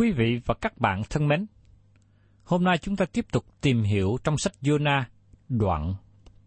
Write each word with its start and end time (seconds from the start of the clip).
Quý 0.00 0.12
vị 0.12 0.40
và 0.46 0.54
các 0.60 0.78
bạn 0.78 1.02
thân 1.10 1.28
mến, 1.28 1.46
hôm 2.44 2.64
nay 2.64 2.78
chúng 2.78 2.96
ta 2.96 3.04
tiếp 3.04 3.26
tục 3.32 3.44
tìm 3.60 3.82
hiểu 3.82 4.18
trong 4.24 4.38
sách 4.38 4.52
Jonah 4.62 5.02
đoạn 5.48 5.94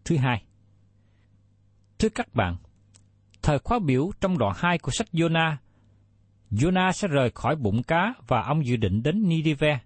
thứ 0.06 0.18
hai. 0.18 0.44
Thưa 2.00 2.09
các 2.09 2.34
bạn, 2.34 2.56
thời 3.42 3.59
khóa 3.59 3.80
biểu 3.80 4.12
trong 4.22 4.38
đoạn 4.38 4.53
2 4.56 4.78
của 4.78 4.92
sách 4.92 5.08
Jonah, 5.13 5.56
Jonah 6.52 6.92
sẽ 6.92 7.08
rời 7.08 7.31
khỏi 7.36 7.56
bụng 7.56 7.84
cá 7.84 8.13
và 8.28 8.42
ông 8.42 8.66
dự 8.66 8.75
định 8.75 9.03
đến 9.03 9.30
Nidive, 9.30 9.80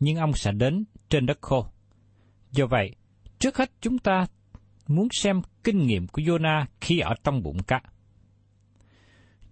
nhưng 0.00 0.16
ông 0.16 0.32
sẽ 0.34 0.52
đến 0.52 0.84
trên 1.08 1.26
đất 1.26 1.38
khô. 1.40 1.66
Do 2.50 2.66
vậy, 2.66 2.94
trước 3.38 3.56
hết 3.56 3.70
chúng 3.80 3.98
ta 3.98 4.26
muốn 4.86 5.08
xem 5.10 5.40
kinh 5.64 5.86
nghiệm 5.86 6.06
của 6.06 6.22
Jonah 6.22 6.64
khi 6.80 6.98
ở 6.98 7.14
trong 7.24 7.42
bụng 7.42 7.62
cá. 7.62 7.80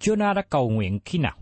Jonah 0.00 0.34
đã 0.34 0.42
cầu 0.50 0.70
nguyện 0.70 0.98
khi 1.04 1.18
nào? 1.18 1.41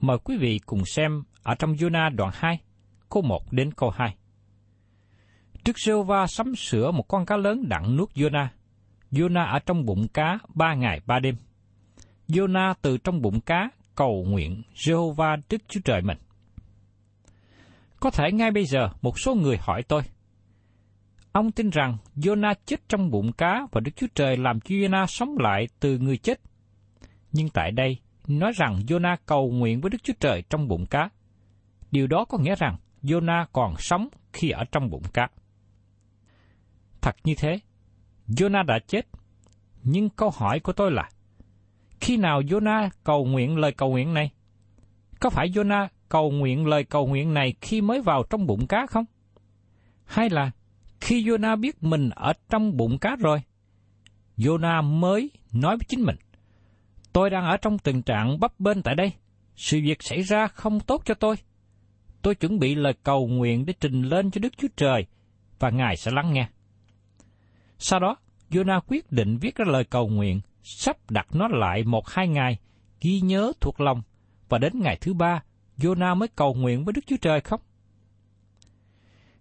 Mời 0.00 0.18
quý 0.24 0.36
vị 0.36 0.60
cùng 0.66 0.84
xem 0.84 1.22
ở 1.42 1.54
trong 1.54 1.72
Jonah 1.72 2.16
đoạn 2.16 2.30
2, 2.34 2.60
câu 3.08 3.22
1 3.22 3.52
đến 3.52 3.72
câu 3.72 3.90
2. 3.90 4.16
Trước 5.64 5.78
giê 5.78 5.92
va 6.06 6.26
sắm 6.26 6.54
sửa 6.56 6.90
một 6.90 7.08
con 7.08 7.26
cá 7.26 7.36
lớn 7.36 7.68
đặng 7.68 7.96
nuốt 7.96 8.10
Jonah. 8.14 8.46
Jonah 9.12 9.52
ở 9.52 9.58
trong 9.58 9.84
bụng 9.86 10.08
cá 10.08 10.38
ba 10.54 10.74
ngày 10.74 11.00
ba 11.06 11.18
đêm. 11.18 11.36
Jonah 12.28 12.74
từ 12.82 12.98
trong 12.98 13.22
bụng 13.22 13.40
cá 13.40 13.70
cầu 13.94 14.24
nguyện 14.28 14.62
Jehovah 14.74 15.38
Đức 15.50 15.62
Chúa 15.68 15.80
Trời 15.84 16.02
mình. 16.02 16.18
Có 18.00 18.10
thể 18.10 18.32
ngay 18.32 18.50
bây 18.50 18.64
giờ 18.64 18.88
một 19.02 19.18
số 19.18 19.34
người 19.34 19.56
hỏi 19.60 19.82
tôi, 19.82 20.02
Ông 21.36 21.52
tin 21.52 21.70
rằng 21.70 21.96
Jonah 22.16 22.54
chết 22.66 22.88
trong 22.88 23.10
bụng 23.10 23.32
cá 23.32 23.66
và 23.72 23.80
Đức 23.80 23.90
Chúa 23.96 24.06
Trời 24.14 24.36
làm 24.36 24.60
cho 24.60 24.74
Jonah 24.74 25.06
sống 25.06 25.36
lại 25.38 25.66
từ 25.80 25.98
người 25.98 26.16
chết. 26.16 26.40
Nhưng 27.32 27.48
tại 27.48 27.72
đây, 27.72 27.98
nói 28.28 28.52
rằng 28.52 28.80
Jonah 28.86 29.16
cầu 29.26 29.50
nguyện 29.50 29.80
với 29.80 29.90
Đức 29.90 29.98
Chúa 30.02 30.12
Trời 30.20 30.42
trong 30.50 30.68
bụng 30.68 30.86
cá. 30.86 31.08
Điều 31.90 32.06
đó 32.06 32.24
có 32.24 32.38
nghĩa 32.38 32.54
rằng 32.54 32.76
Jonah 33.02 33.46
còn 33.52 33.74
sống 33.78 34.08
khi 34.32 34.50
ở 34.50 34.64
trong 34.72 34.90
bụng 34.90 35.02
cá. 35.12 35.28
Thật 37.00 37.16
như 37.24 37.34
thế, 37.38 37.60
Jonah 38.28 38.66
đã 38.66 38.78
chết. 38.86 39.06
Nhưng 39.82 40.08
câu 40.08 40.30
hỏi 40.30 40.60
của 40.60 40.72
tôi 40.72 40.90
là, 40.90 41.08
khi 42.00 42.16
nào 42.16 42.40
Jonah 42.40 42.90
cầu 43.04 43.24
nguyện 43.24 43.56
lời 43.56 43.72
cầu 43.72 43.90
nguyện 43.90 44.14
này? 44.14 44.30
Có 45.20 45.30
phải 45.30 45.48
Jonah 45.48 45.88
cầu 46.08 46.30
nguyện 46.30 46.66
lời 46.66 46.84
cầu 46.84 47.06
nguyện 47.06 47.34
này 47.34 47.54
khi 47.60 47.80
mới 47.80 48.00
vào 48.00 48.22
trong 48.30 48.46
bụng 48.46 48.66
cá 48.66 48.86
không? 48.86 49.04
Hay 50.04 50.30
là 50.30 50.50
khi 51.00 51.24
Jonah 51.24 51.60
biết 51.60 51.82
mình 51.82 52.10
ở 52.10 52.32
trong 52.48 52.76
bụng 52.76 52.98
cá 52.98 53.16
rồi, 53.16 53.42
Jonah 54.36 54.82
mới 54.82 55.30
nói 55.52 55.76
với 55.76 55.84
chính 55.88 56.02
mình, 56.02 56.16
tôi 57.16 57.30
đang 57.30 57.44
ở 57.44 57.56
trong 57.56 57.78
tình 57.78 58.02
trạng 58.02 58.40
bấp 58.40 58.60
bênh 58.60 58.82
tại 58.82 58.94
đây, 58.94 59.12
sự 59.54 59.80
việc 59.84 60.02
xảy 60.02 60.22
ra 60.22 60.46
không 60.46 60.80
tốt 60.80 61.02
cho 61.04 61.14
tôi. 61.14 61.36
Tôi 62.22 62.34
chuẩn 62.34 62.58
bị 62.58 62.74
lời 62.74 62.94
cầu 63.02 63.26
nguyện 63.26 63.66
để 63.66 63.74
trình 63.80 64.02
lên 64.02 64.30
cho 64.30 64.38
Đức 64.38 64.58
Chúa 64.58 64.68
Trời, 64.76 65.06
và 65.58 65.70
Ngài 65.70 65.96
sẽ 65.96 66.10
lắng 66.10 66.32
nghe. 66.32 66.48
Sau 67.78 68.00
đó, 68.00 68.16
Jonah 68.50 68.80
quyết 68.86 69.12
định 69.12 69.38
viết 69.38 69.56
ra 69.56 69.64
lời 69.68 69.84
cầu 69.84 70.08
nguyện, 70.08 70.40
sắp 70.62 71.10
đặt 71.10 71.26
nó 71.32 71.48
lại 71.48 71.82
một 71.84 72.08
hai 72.08 72.28
ngày, 72.28 72.58
ghi 73.00 73.20
nhớ 73.20 73.52
thuộc 73.60 73.80
lòng, 73.80 74.02
và 74.48 74.58
đến 74.58 74.72
ngày 74.80 74.98
thứ 75.00 75.14
ba, 75.14 75.42
Jonah 75.76 76.16
mới 76.16 76.28
cầu 76.28 76.54
nguyện 76.54 76.84
với 76.84 76.92
Đức 76.92 77.06
Chúa 77.06 77.16
Trời 77.20 77.40
không? 77.40 77.60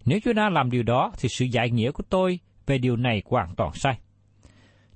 Nếu 0.06 0.20
Jonah 0.20 0.50
làm 0.50 0.72
điều 0.72 0.84
đó, 0.84 1.12
thì 1.18 1.30
sự 1.30 1.46
giải 1.46 1.70
nghĩa 1.70 1.92
của 1.92 2.04
tôi 2.10 2.40
về 2.66 2.78
điều 2.78 2.96
này 2.96 3.22
hoàn 3.26 3.56
toàn 3.56 3.74
sai. 3.74 4.00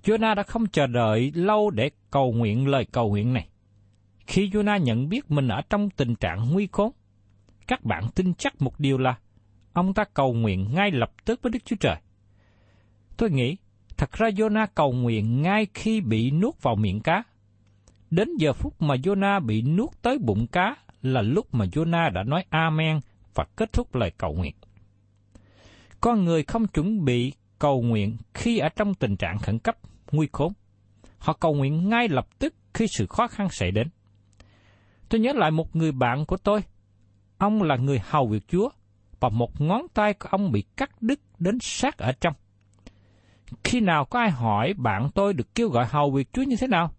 Jonah 0.03 0.35
đã 0.35 0.43
không 0.43 0.67
chờ 0.67 0.87
đợi 0.87 1.31
lâu 1.35 1.69
để 1.69 1.89
cầu 2.11 2.31
nguyện 2.31 2.67
lời 2.67 2.85
cầu 2.91 3.09
nguyện 3.09 3.33
này. 3.33 3.49
Khi 4.27 4.49
Jonah 4.49 4.77
nhận 4.77 5.09
biết 5.09 5.31
mình 5.31 5.47
ở 5.47 5.61
trong 5.69 5.89
tình 5.89 6.15
trạng 6.15 6.51
nguy 6.51 6.67
khốn, 6.71 6.91
các 7.67 7.83
bạn 7.83 8.03
tin 8.15 8.33
chắc 8.33 8.61
một 8.61 8.79
điều 8.79 8.97
là 8.97 9.17
ông 9.73 9.93
ta 9.93 10.03
cầu 10.13 10.33
nguyện 10.33 10.73
ngay 10.73 10.91
lập 10.91 11.11
tức 11.25 11.41
với 11.41 11.51
Đức 11.51 11.59
Chúa 11.65 11.75
Trời. 11.79 11.95
Tôi 13.17 13.29
nghĩ, 13.31 13.57
thật 13.97 14.11
ra 14.11 14.29
Jonah 14.29 14.67
cầu 14.75 14.91
nguyện 14.91 15.41
ngay 15.41 15.67
khi 15.73 16.01
bị 16.01 16.31
nuốt 16.31 16.61
vào 16.61 16.75
miệng 16.75 16.99
cá. 16.99 17.23
Đến 18.11 18.29
giờ 18.37 18.53
phút 18.53 18.81
mà 18.81 18.95
Jonah 18.95 19.45
bị 19.45 19.61
nuốt 19.61 19.89
tới 20.01 20.17
bụng 20.17 20.47
cá 20.47 20.75
là 21.01 21.21
lúc 21.21 21.53
mà 21.53 21.65
Jonah 21.65 22.13
đã 22.13 22.23
nói 22.23 22.45
Amen 22.49 22.99
và 23.33 23.45
kết 23.55 23.73
thúc 23.73 23.95
lời 23.95 24.11
cầu 24.17 24.33
nguyện. 24.33 24.55
Con 26.01 26.25
người 26.25 26.43
không 26.43 26.67
chuẩn 26.67 27.05
bị 27.05 27.33
cầu 27.59 27.81
nguyện 27.81 28.17
khi 28.33 28.57
ở 28.57 28.69
trong 28.69 28.93
tình 28.93 29.17
trạng 29.17 29.39
khẩn 29.39 29.59
cấp, 29.59 29.77
nguy 30.11 30.27
khốn. 30.31 30.53
Họ 31.19 31.33
cầu 31.33 31.53
nguyện 31.53 31.89
ngay 31.89 32.07
lập 32.07 32.27
tức 32.39 32.53
khi 32.73 32.87
sự 32.87 33.05
khó 33.07 33.27
khăn 33.27 33.49
xảy 33.49 33.71
đến. 33.71 33.87
Tôi 35.09 35.21
nhớ 35.21 35.33
lại 35.33 35.51
một 35.51 35.75
người 35.75 35.91
bạn 35.91 36.25
của 36.25 36.37
tôi. 36.37 36.63
Ông 37.37 37.63
là 37.63 37.75
người 37.75 37.99
hầu 38.03 38.27
việc 38.27 38.47
Chúa, 38.47 38.69
và 39.19 39.29
một 39.29 39.61
ngón 39.61 39.81
tay 39.93 40.13
của 40.13 40.29
ông 40.31 40.51
bị 40.51 40.61
cắt 40.77 41.01
đứt 41.01 41.19
đến 41.39 41.57
sát 41.61 41.97
ở 41.97 42.11
trong. 42.11 42.33
Khi 43.63 43.79
nào 43.79 44.05
có 44.05 44.19
ai 44.19 44.31
hỏi 44.31 44.73
bạn 44.73 45.09
tôi 45.15 45.33
được 45.33 45.55
kêu 45.55 45.69
gọi 45.69 45.85
hầu 45.85 46.11
việc 46.11 46.33
Chúa 46.33 46.43
như 46.43 46.55
thế 46.59 46.67
nào? 46.67 46.91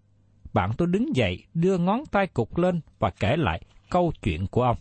Bạn 0.53 0.71
tôi 0.79 0.89
đứng 0.89 1.17
dậy, 1.17 1.45
đưa 1.55 1.79
ngón 1.79 2.07
tay 2.07 2.27
cục 2.27 2.59
lên 2.59 2.81
và 2.99 3.11
kể 3.11 3.37
lại 3.37 3.63
câu 3.91 4.13
chuyện 4.23 4.47
của 4.47 4.63
ông. 4.63 4.77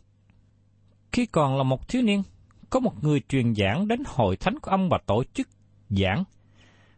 Khi 1.12 1.26
còn 1.26 1.58
là 1.58 1.64
một 1.64 1.88
thiếu 1.88 2.02
niên, 2.02 2.24
có 2.70 2.80
một 2.80 3.04
người 3.04 3.22
truyền 3.30 3.56
giảng 3.56 3.88
đến 3.88 4.04
hội 4.06 4.38
thánh 4.38 4.60
của 4.60 4.72
ông 4.72 4.90
và 4.90 4.98
tổ 5.06 5.24
chức 5.34 5.48
giảng. 5.90 6.24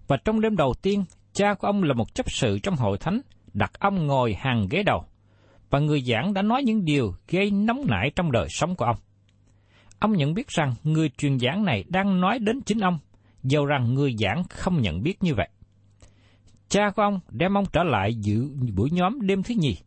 Và 0.08 0.18
trong 0.18 0.42
đêm 0.42 0.56
đầu 0.56 0.74
tiên, 0.82 1.04
cha 1.34 1.54
của 1.54 1.68
ông 1.68 1.84
là 1.84 1.94
một 1.94 2.16
chấp 2.16 2.32
sự 2.32 2.60
trong 2.60 2.76
hội 2.76 2.98
thánh, 2.98 3.22
đặt 3.54 3.72
ông 3.80 4.08
ngồi 4.08 4.34
hàng 4.34 4.68
ghế 4.70 4.84
đầu. 4.84 5.06
Và 5.70 5.80
người 5.80 6.02
giảng 6.02 6.34
đã 6.34 6.42
nói 6.42 6.64
những 6.64 6.86
điều 6.86 7.14
gây 7.28 7.52
nóng 7.52 7.86
nảy 7.88 8.12
trong 8.16 8.32
đời 8.32 8.48
sống 8.50 8.76
của 8.76 8.86
ông. 8.86 8.98
Ông 10.00 10.14
nhận 10.14 10.34
biết 10.34 10.48
rằng 10.48 10.74
người 10.84 11.10
truyền 11.18 11.40
giảng 11.40 11.66
này 11.66 11.84
đang 11.88 12.22
nói 12.22 12.40
đến 12.40 12.62
chính 12.62 12.80
ông, 12.80 13.00
dầu 13.44 13.66
rằng 13.66 13.94
người 13.94 14.16
giảng 14.20 14.44
không 14.50 14.82
nhận 14.82 15.04
biết 15.04 15.24
như 15.24 15.36
vậy. 15.36 15.50
Cha 16.70 16.90
của 16.96 17.02
ông 17.02 17.20
đem 17.30 17.58
ông 17.58 17.66
trở 17.74 17.84
lại 17.84 18.16
dự 18.16 18.50
buổi 18.76 18.90
nhóm 18.92 19.22
đêm 19.22 19.44
thứ 19.44 19.56
nhì, 19.58 19.78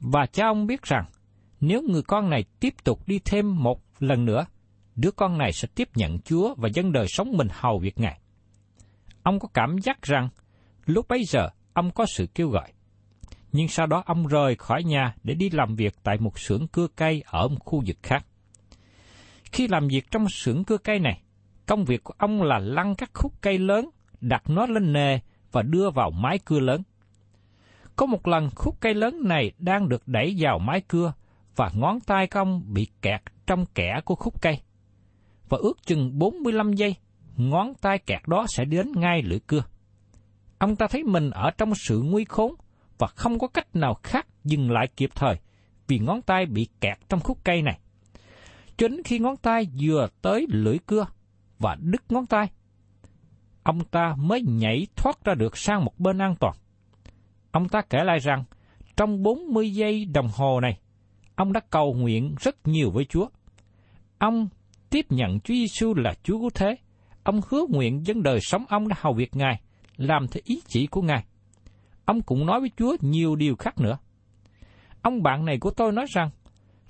và 0.00 0.26
cha 0.26 0.46
ông 0.46 0.66
biết 0.66 0.82
rằng 0.82 1.04
nếu 1.60 1.82
người 1.82 2.02
con 2.02 2.30
này 2.30 2.44
tiếp 2.60 2.74
tục 2.84 3.08
đi 3.08 3.18
thêm 3.24 3.62
một 3.62 3.80
lần 3.98 4.24
nữa, 4.24 4.46
đứa 4.96 5.10
con 5.10 5.38
này 5.38 5.52
sẽ 5.52 5.68
tiếp 5.74 5.88
nhận 5.94 6.18
Chúa 6.18 6.54
và 6.54 6.68
dân 6.74 6.92
đời 6.92 7.06
sống 7.08 7.32
mình 7.36 7.48
hầu 7.50 7.78
việc 7.78 8.00
Ngài. 8.00 8.20
Ông 9.22 9.38
có 9.38 9.48
cảm 9.54 9.78
giác 9.78 10.02
rằng 10.02 10.28
lúc 10.90 11.08
bấy 11.08 11.24
giờ 11.24 11.48
ông 11.72 11.90
có 11.90 12.06
sự 12.06 12.26
kêu 12.34 12.48
gọi. 12.48 12.72
Nhưng 13.52 13.68
sau 13.68 13.86
đó 13.86 14.02
ông 14.06 14.26
rời 14.26 14.54
khỏi 14.54 14.84
nhà 14.84 15.14
để 15.22 15.34
đi 15.34 15.50
làm 15.50 15.76
việc 15.76 15.94
tại 16.02 16.18
một 16.20 16.38
xưởng 16.38 16.68
cưa 16.68 16.86
cây 16.96 17.22
ở 17.26 17.48
một 17.48 17.58
khu 17.64 17.82
vực 17.86 17.96
khác. 18.02 18.26
Khi 19.52 19.68
làm 19.68 19.88
việc 19.88 20.10
trong 20.10 20.28
xưởng 20.28 20.64
cưa 20.64 20.78
cây 20.78 20.98
này, 20.98 21.22
công 21.66 21.84
việc 21.84 22.04
của 22.04 22.14
ông 22.18 22.42
là 22.42 22.58
lăn 22.58 22.94
các 22.94 23.10
khúc 23.14 23.32
cây 23.40 23.58
lớn, 23.58 23.90
đặt 24.20 24.42
nó 24.50 24.66
lên 24.66 24.92
nề 24.92 25.18
và 25.52 25.62
đưa 25.62 25.90
vào 25.90 26.10
máy 26.10 26.38
cưa 26.44 26.60
lớn. 26.60 26.82
Có 27.96 28.06
một 28.06 28.28
lần 28.28 28.50
khúc 28.54 28.80
cây 28.80 28.94
lớn 28.94 29.20
này 29.24 29.52
đang 29.58 29.88
được 29.88 30.08
đẩy 30.08 30.36
vào 30.38 30.58
máy 30.58 30.80
cưa 30.80 31.12
và 31.56 31.70
ngón 31.74 32.00
tay 32.00 32.26
của 32.26 32.38
ông 32.38 32.62
bị 32.66 32.88
kẹt 33.02 33.20
trong 33.46 33.66
kẽ 33.74 34.00
của 34.04 34.14
khúc 34.14 34.42
cây. 34.42 34.60
Và 35.48 35.58
ước 35.60 35.86
chừng 35.86 36.18
45 36.18 36.72
giây, 36.72 36.94
ngón 37.36 37.74
tay 37.74 37.98
kẹt 37.98 38.20
đó 38.26 38.46
sẽ 38.48 38.64
đến 38.64 38.92
ngay 38.96 39.22
lưỡi 39.22 39.38
cưa. 39.46 39.62
Ông 40.60 40.76
ta 40.76 40.86
thấy 40.86 41.04
mình 41.04 41.30
ở 41.30 41.50
trong 41.50 41.74
sự 41.74 42.02
nguy 42.04 42.24
khốn 42.24 42.54
và 42.98 43.06
không 43.06 43.38
có 43.38 43.48
cách 43.48 43.76
nào 43.76 43.94
khác 44.02 44.26
dừng 44.44 44.70
lại 44.70 44.86
kịp 44.96 45.10
thời 45.14 45.36
vì 45.88 45.98
ngón 45.98 46.22
tay 46.22 46.46
bị 46.46 46.68
kẹt 46.80 46.98
trong 47.08 47.20
khúc 47.20 47.38
cây 47.44 47.62
này. 47.62 47.80
Cho 48.76 48.88
đến 48.88 49.02
khi 49.04 49.18
ngón 49.18 49.36
tay 49.36 49.66
vừa 49.80 50.08
tới 50.22 50.46
lưỡi 50.48 50.78
cưa 50.86 51.06
và 51.58 51.76
đứt 51.80 52.02
ngón 52.12 52.26
tay, 52.26 52.50
ông 53.62 53.84
ta 53.84 54.14
mới 54.18 54.42
nhảy 54.42 54.86
thoát 54.96 55.24
ra 55.24 55.34
được 55.34 55.56
sang 55.56 55.84
một 55.84 55.98
bên 55.98 56.18
an 56.18 56.34
toàn. 56.40 56.54
Ông 57.50 57.68
ta 57.68 57.82
kể 57.90 58.04
lại 58.04 58.18
rằng, 58.18 58.44
trong 58.96 59.22
40 59.22 59.74
giây 59.74 60.04
đồng 60.04 60.28
hồ 60.34 60.60
này, 60.60 60.78
ông 61.36 61.52
đã 61.52 61.60
cầu 61.70 61.94
nguyện 61.94 62.34
rất 62.40 62.56
nhiều 62.64 62.90
với 62.90 63.04
Chúa. 63.04 63.28
Ông 64.18 64.48
tiếp 64.90 65.06
nhận 65.08 65.40
Chúa 65.40 65.54
Giêsu 65.54 65.94
là 65.94 66.14
Chúa 66.22 66.38
cứu 66.38 66.50
thế. 66.54 66.76
Ông 67.22 67.40
hứa 67.48 67.66
nguyện 67.68 68.06
dân 68.06 68.22
đời 68.22 68.40
sống 68.40 68.64
ông 68.68 68.88
đã 68.88 68.96
hầu 68.98 69.12
việc 69.12 69.36
Ngài, 69.36 69.60
làm 70.00 70.28
theo 70.28 70.40
ý 70.44 70.62
chỉ 70.66 70.86
của 70.86 71.02
Ngài. 71.02 71.24
Ông 72.04 72.22
cũng 72.22 72.46
nói 72.46 72.60
với 72.60 72.70
Chúa 72.76 72.96
nhiều 73.00 73.36
điều 73.36 73.56
khác 73.56 73.80
nữa. 73.80 73.98
Ông 75.02 75.22
bạn 75.22 75.44
này 75.44 75.58
của 75.58 75.70
tôi 75.70 75.92
nói 75.92 76.06
rằng, 76.14 76.30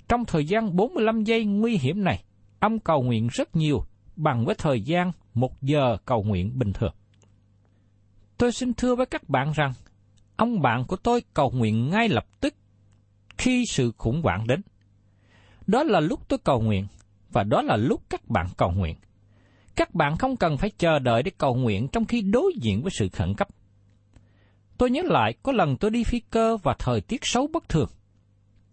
trong 0.09 0.25
thời 0.25 0.45
gian 0.45 0.75
45 0.75 1.23
giây 1.23 1.45
nguy 1.45 1.77
hiểm 1.77 2.03
này, 2.03 2.23
ông 2.59 2.79
cầu 2.79 3.03
nguyện 3.03 3.27
rất 3.31 3.55
nhiều 3.55 3.83
bằng 4.15 4.45
với 4.45 4.55
thời 4.55 4.81
gian 4.81 5.11
một 5.33 5.61
giờ 5.61 5.97
cầu 6.05 6.23
nguyện 6.23 6.59
bình 6.59 6.73
thường. 6.73 6.93
Tôi 8.37 8.51
xin 8.51 8.73
thưa 8.73 8.95
với 8.95 9.05
các 9.05 9.29
bạn 9.29 9.51
rằng, 9.55 9.73
ông 10.35 10.61
bạn 10.61 10.83
của 10.87 10.95
tôi 10.95 11.21
cầu 11.33 11.51
nguyện 11.51 11.89
ngay 11.89 12.09
lập 12.09 12.25
tức 12.39 12.53
khi 13.37 13.65
sự 13.65 13.91
khủng 13.97 14.21
hoảng 14.23 14.47
đến. 14.47 14.61
Đó 15.67 15.83
là 15.83 15.99
lúc 15.99 16.19
tôi 16.27 16.39
cầu 16.39 16.61
nguyện, 16.61 16.87
và 17.31 17.43
đó 17.43 17.61
là 17.61 17.77
lúc 17.77 18.01
các 18.09 18.29
bạn 18.29 18.47
cầu 18.57 18.71
nguyện. 18.71 18.95
Các 19.81 19.95
bạn 19.95 20.17
không 20.17 20.37
cần 20.37 20.57
phải 20.57 20.71
chờ 20.77 20.99
đợi 20.99 21.23
để 21.23 21.31
cầu 21.37 21.55
nguyện 21.55 21.87
trong 21.87 22.05
khi 22.05 22.21
đối 22.21 22.53
diện 22.61 22.81
với 22.81 22.91
sự 22.91 23.09
khẩn 23.09 23.33
cấp. 23.35 23.47
Tôi 24.77 24.91
nhớ 24.91 25.01
lại 25.05 25.33
có 25.43 25.51
lần 25.51 25.77
tôi 25.77 25.91
đi 25.91 26.03
phi 26.03 26.19
cơ 26.19 26.57
và 26.57 26.75
thời 26.79 27.01
tiết 27.01 27.25
xấu 27.25 27.47
bất 27.47 27.69
thường. 27.69 27.89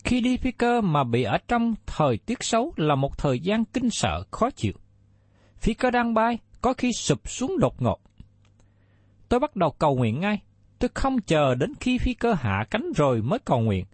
Khi 0.05 0.20
đi 0.20 0.37
phi 0.37 0.52
cơ 0.52 0.81
mà 0.81 1.05
bị 1.05 1.22
ở 1.22 1.38
trong 1.49 1.75
thời 1.87 2.19
tiết 2.19 2.43
xấu 2.43 2.72
là 2.76 2.94
một 2.94 3.19
thời 3.19 3.40
gian 3.40 3.64
kinh 3.64 3.90
sợ, 3.90 4.22
khó 4.31 4.50
chịu. 4.50 4.72
Phi 5.56 5.75
cơ 5.75 5.90
đang 5.90 6.14
bay, 6.14 6.38
có 6.62 6.72
khi 6.72 6.93
sụp 6.93 7.28
xuống 7.28 7.58
đột 7.58 7.82
ngột. 7.82 8.00
Tôi 9.28 9.40
bắt 9.40 9.56
đầu 9.56 9.70
cầu 9.70 9.96
nguyện 9.96 10.20
ngay. 10.20 10.43
Tôi 10.78 10.90
không 10.94 11.20
chờ 11.20 11.55
đến 11.55 11.72
khi 11.81 11.99
phi 11.99 12.14
cơ 12.14 12.32
hạ 12.32 12.64
cánh 12.70 12.93
rồi 12.96 13.22
mới 13.22 13.38
cầu 13.38 13.60
nguyện. 13.60 13.84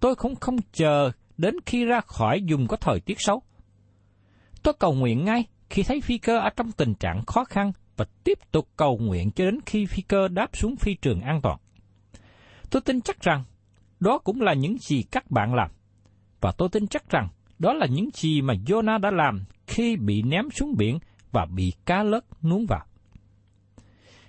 Tôi 0.00 0.14
cũng 0.14 0.36
không 0.36 0.56
chờ 0.72 1.10
đến 1.36 1.56
khi 1.66 1.84
ra 1.84 2.00
khỏi 2.00 2.42
dùng 2.42 2.66
có 2.66 2.76
thời 2.76 3.00
tiết 3.00 3.16
xấu. 3.18 3.42
Tôi 4.62 4.74
cầu 4.78 4.94
nguyện 4.94 5.24
ngay 5.24 5.44
khi 5.70 5.82
thấy 5.82 6.00
phi 6.00 6.18
cơ 6.18 6.38
ở 6.38 6.50
trong 6.56 6.72
tình 6.72 6.94
trạng 6.94 7.24
khó 7.26 7.44
khăn 7.44 7.72
và 7.96 8.04
tiếp 8.24 8.38
tục 8.52 8.68
cầu 8.76 8.98
nguyện 8.98 9.30
cho 9.30 9.44
đến 9.44 9.60
khi 9.66 9.86
phi 9.86 10.02
cơ 10.02 10.28
đáp 10.28 10.56
xuống 10.56 10.76
phi 10.76 10.94
trường 10.94 11.20
an 11.20 11.40
toàn. 11.42 11.58
Tôi 12.70 12.82
tin 12.82 13.00
chắc 13.00 13.20
rằng 13.20 13.44
đó 14.00 14.18
cũng 14.18 14.40
là 14.40 14.54
những 14.54 14.78
gì 14.78 15.02
các 15.02 15.30
bạn 15.30 15.54
làm. 15.54 15.70
Và 16.40 16.52
tôi 16.52 16.68
tin 16.68 16.86
chắc 16.86 17.10
rằng 17.10 17.28
đó 17.58 17.72
là 17.72 17.86
những 17.86 18.08
gì 18.14 18.42
mà 18.42 18.54
Jonah 18.54 19.00
đã 19.00 19.10
làm 19.10 19.44
khi 19.66 19.96
bị 19.96 20.22
ném 20.22 20.50
xuống 20.50 20.74
biển 20.78 20.98
và 21.32 21.46
bị 21.46 21.72
cá 21.84 22.02
lớt 22.02 22.24
nuốt 22.42 22.68
vào. 22.68 22.86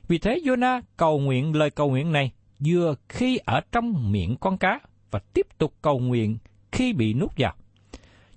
Vì 0.07 0.17
thế 0.17 0.39
Jonah 0.43 0.81
cầu 0.97 1.19
nguyện 1.19 1.55
lời 1.55 1.69
cầu 1.69 1.89
nguyện 1.89 2.11
này 2.11 2.31
vừa 2.65 2.95
khi 3.09 3.37
ở 3.45 3.61
trong 3.71 4.11
miệng 4.11 4.35
con 4.39 4.57
cá 4.57 4.79
và 5.11 5.19
tiếp 5.33 5.47
tục 5.57 5.73
cầu 5.81 5.99
nguyện 5.99 6.37
khi 6.71 6.93
bị 6.93 7.13
nuốt 7.13 7.31
vào. 7.37 7.55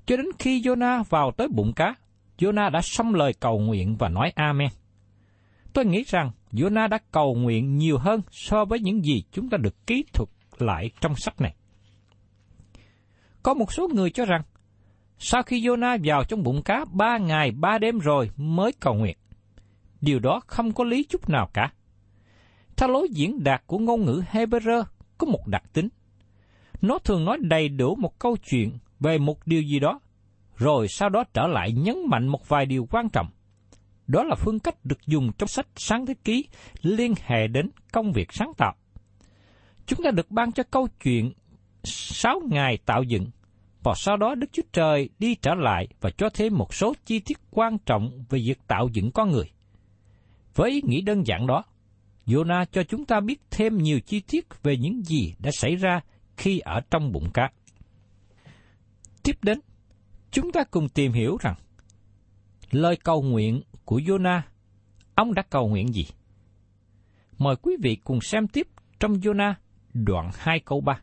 Cho 0.06 0.16
đến 0.16 0.26
khi 0.38 0.60
Jonah 0.60 1.04
vào 1.04 1.32
tới 1.36 1.48
bụng 1.48 1.72
cá, 1.72 1.94
Jonah 2.40 2.70
đã 2.70 2.80
xong 2.82 3.14
lời 3.14 3.32
cầu 3.40 3.58
nguyện 3.58 3.96
và 3.96 4.08
nói 4.08 4.32
Amen. 4.34 4.68
Tôi 5.72 5.84
nghĩ 5.84 6.04
rằng 6.06 6.30
Jonah 6.52 6.88
đã 6.88 6.98
cầu 7.12 7.34
nguyện 7.34 7.76
nhiều 7.76 7.98
hơn 7.98 8.20
so 8.30 8.64
với 8.64 8.80
những 8.80 9.04
gì 9.04 9.22
chúng 9.32 9.50
ta 9.50 9.56
được 9.56 9.86
ký 9.86 10.04
thuật 10.12 10.28
lại 10.58 10.90
trong 11.00 11.16
sách 11.16 11.40
này. 11.40 11.54
Có 13.42 13.54
một 13.54 13.72
số 13.72 13.88
người 13.94 14.10
cho 14.10 14.24
rằng, 14.24 14.42
sau 15.18 15.42
khi 15.42 15.60
Jonah 15.60 15.98
vào 16.04 16.24
trong 16.24 16.42
bụng 16.42 16.62
cá 16.62 16.84
ba 16.92 17.18
ngày 17.18 17.50
ba 17.50 17.78
đêm 17.78 17.98
rồi 17.98 18.30
mới 18.36 18.72
cầu 18.80 18.94
nguyện. 18.94 19.16
Điều 20.00 20.18
đó 20.18 20.40
không 20.46 20.72
có 20.72 20.84
lý 20.84 21.04
chút 21.04 21.28
nào 21.28 21.50
cả. 21.52 21.72
Theo 22.76 22.88
lối 22.88 23.08
diễn 23.10 23.44
đạt 23.44 23.62
của 23.66 23.78
ngôn 23.78 24.04
ngữ 24.04 24.22
Hebrew 24.32 24.84
có 25.18 25.26
một 25.26 25.46
đặc 25.46 25.62
tính. 25.72 25.88
Nó 26.82 26.98
thường 26.98 27.24
nói 27.24 27.38
đầy 27.40 27.68
đủ 27.68 27.94
một 27.94 28.18
câu 28.18 28.36
chuyện 28.50 28.78
về 29.00 29.18
một 29.18 29.46
điều 29.46 29.62
gì 29.62 29.78
đó, 29.78 30.00
rồi 30.60 30.88
sau 30.88 31.08
đó 31.08 31.24
trở 31.34 31.46
lại 31.46 31.72
nhấn 31.72 31.96
mạnh 32.08 32.28
một 32.28 32.48
vài 32.48 32.66
điều 32.66 32.86
quan 32.90 33.08
trọng. 33.08 33.26
Đó 34.06 34.22
là 34.22 34.34
phương 34.34 34.58
cách 34.58 34.84
được 34.84 35.06
dùng 35.06 35.30
trong 35.38 35.48
sách 35.48 35.66
Sáng 35.76 36.06
Thế 36.06 36.14
Ký 36.24 36.44
liên 36.82 37.14
hệ 37.24 37.46
đến 37.46 37.70
công 37.92 38.12
việc 38.12 38.28
sáng 38.32 38.52
tạo. 38.58 38.74
Chúng 39.86 40.02
ta 40.04 40.10
được 40.10 40.30
ban 40.30 40.52
cho 40.52 40.62
câu 40.70 40.88
chuyện 41.02 41.32
sáu 41.84 42.40
ngày 42.50 42.78
tạo 42.86 43.02
dựng, 43.02 43.26
và 43.82 43.92
sau 43.96 44.16
đó 44.16 44.34
Đức 44.34 44.46
Chúa 44.52 44.62
Trời 44.72 45.08
đi 45.18 45.34
trở 45.34 45.54
lại 45.54 45.88
và 46.00 46.10
cho 46.10 46.28
thêm 46.34 46.58
một 46.58 46.74
số 46.74 46.94
chi 47.06 47.18
tiết 47.18 47.38
quan 47.50 47.78
trọng 47.78 48.24
về 48.28 48.38
việc 48.46 48.58
tạo 48.66 48.88
dựng 48.92 49.10
con 49.10 49.30
người. 49.30 49.50
Với 50.54 50.70
ý 50.70 50.82
nghĩ 50.84 51.00
đơn 51.00 51.26
giản 51.26 51.46
đó, 51.46 51.64
Jonah 52.26 52.64
cho 52.72 52.82
chúng 52.82 53.04
ta 53.04 53.20
biết 53.20 53.40
thêm 53.50 53.76
nhiều 53.76 54.00
chi 54.00 54.20
tiết 54.20 54.46
về 54.62 54.76
những 54.76 55.02
gì 55.02 55.34
đã 55.38 55.50
xảy 55.52 55.76
ra 55.76 56.00
khi 56.36 56.58
ở 56.58 56.80
trong 56.90 57.12
bụng 57.12 57.30
cá. 57.34 57.50
Tiếp 59.22 59.36
đến, 59.42 59.60
chúng 60.30 60.52
ta 60.52 60.64
cùng 60.64 60.88
tìm 60.88 61.12
hiểu 61.12 61.36
rằng 61.40 61.54
lời 62.70 62.96
cầu 62.96 63.22
nguyện 63.22 63.62
của 63.84 63.98
Jonah, 63.98 64.40
ông 65.14 65.34
đã 65.34 65.42
cầu 65.50 65.68
nguyện 65.68 65.94
gì? 65.94 66.06
Mời 67.38 67.56
quý 67.56 67.76
vị 67.82 67.96
cùng 68.04 68.20
xem 68.20 68.48
tiếp 68.48 68.68
trong 69.00 69.12
Jonah 69.12 69.54
đoạn 69.94 70.30
2 70.34 70.60
câu 70.60 70.80
3. 70.80 71.00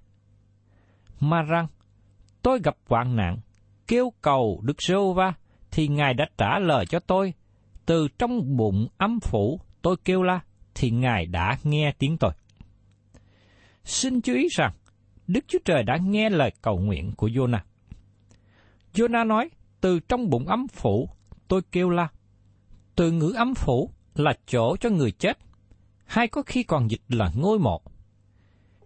Mà 1.20 1.42
rằng, 1.42 1.68
tôi 2.42 2.60
gặp 2.64 2.78
hoạn 2.88 3.16
nạn, 3.16 3.38
kêu 3.88 4.14
cầu 4.22 4.62
Đức 4.64 4.82
giê 4.82 4.96
va 5.16 5.34
thì 5.72 5.88
Ngài 5.88 6.14
đã 6.14 6.26
trả 6.38 6.60
lời 6.60 6.86
cho 6.86 7.00
tôi. 7.00 7.34
Từ 7.86 8.08
trong 8.20 8.58
bụng 8.58 8.88
ấm 8.98 9.20
phủ 9.20 9.62
tôi 9.82 9.96
kêu 10.06 10.24
la, 10.24 10.40
thì 10.76 10.92
Ngài 10.92 11.26
đã 11.26 11.58
nghe 11.64 11.94
tiếng 12.00 12.18
tôi. 12.18 12.32
Xin 13.84 14.22
chú 14.22 14.34
ý 14.34 14.48
rằng, 14.52 14.74
Đức 15.28 15.46
Chúa 15.48 15.60
Trời 15.66 15.84
đã 15.84 15.98
nghe 15.98 16.30
lời 16.30 16.52
cầu 16.62 16.80
nguyện 16.80 17.14
của 17.18 17.28
Jonah. 17.28 17.60
Jonah 18.98 19.28
nói, 19.28 19.50
từ 19.82 20.00
trong 20.00 20.30
bụng 20.30 20.48
ấm 20.48 20.68
phủ, 20.68 21.10
tôi 21.48 21.62
kêu 21.72 21.90
la. 21.90 22.08
Từ 22.96 23.12
ngữ 23.12 23.34
ấm 23.36 23.54
phủ 23.56 23.92
là 24.16 24.34
chỗ 24.48 24.76
cho 24.78 24.90
người 24.90 25.12
chết, 25.12 25.38
hay 26.06 26.28
có 26.28 26.42
khi 26.42 26.64
còn 26.64 26.92
dịch 26.92 27.02
là 27.10 27.32
ngôi 27.36 27.60
mộ. 27.60 27.82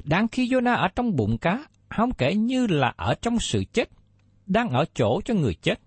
Đang 0.04 0.28
khi 0.28 0.48
Jonah 0.48 0.76
ở 0.76 0.88
trong 0.88 1.16
bụng 1.16 1.38
cá, 1.38 1.66
không 1.90 2.12
kể 2.18 2.36
như 2.36 2.68
là 2.68 2.94
ở 2.98 3.14
trong 3.22 3.40
sự 3.40 3.64
chết, 3.74 3.90
đang 4.46 4.70
ở 4.70 4.86
chỗ 4.94 5.22
cho 5.26 5.34
người 5.34 5.54
chết. 5.54 5.80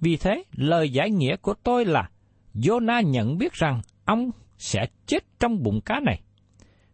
Vì 0.00 0.16
thế, 0.16 0.44
lời 0.52 0.90
giải 0.90 1.10
nghĩa 1.10 1.36
của 1.36 1.54
tôi 1.62 1.84
là 1.84 2.10
Jonah 2.54 3.02
nhận 3.02 3.38
biết 3.38 3.52
rằng 3.52 3.80
ông 4.04 4.30
sẽ 4.58 4.86
chết 5.06 5.24
trong 5.40 5.62
bụng 5.62 5.80
cá 5.80 6.00
này. 6.00 6.20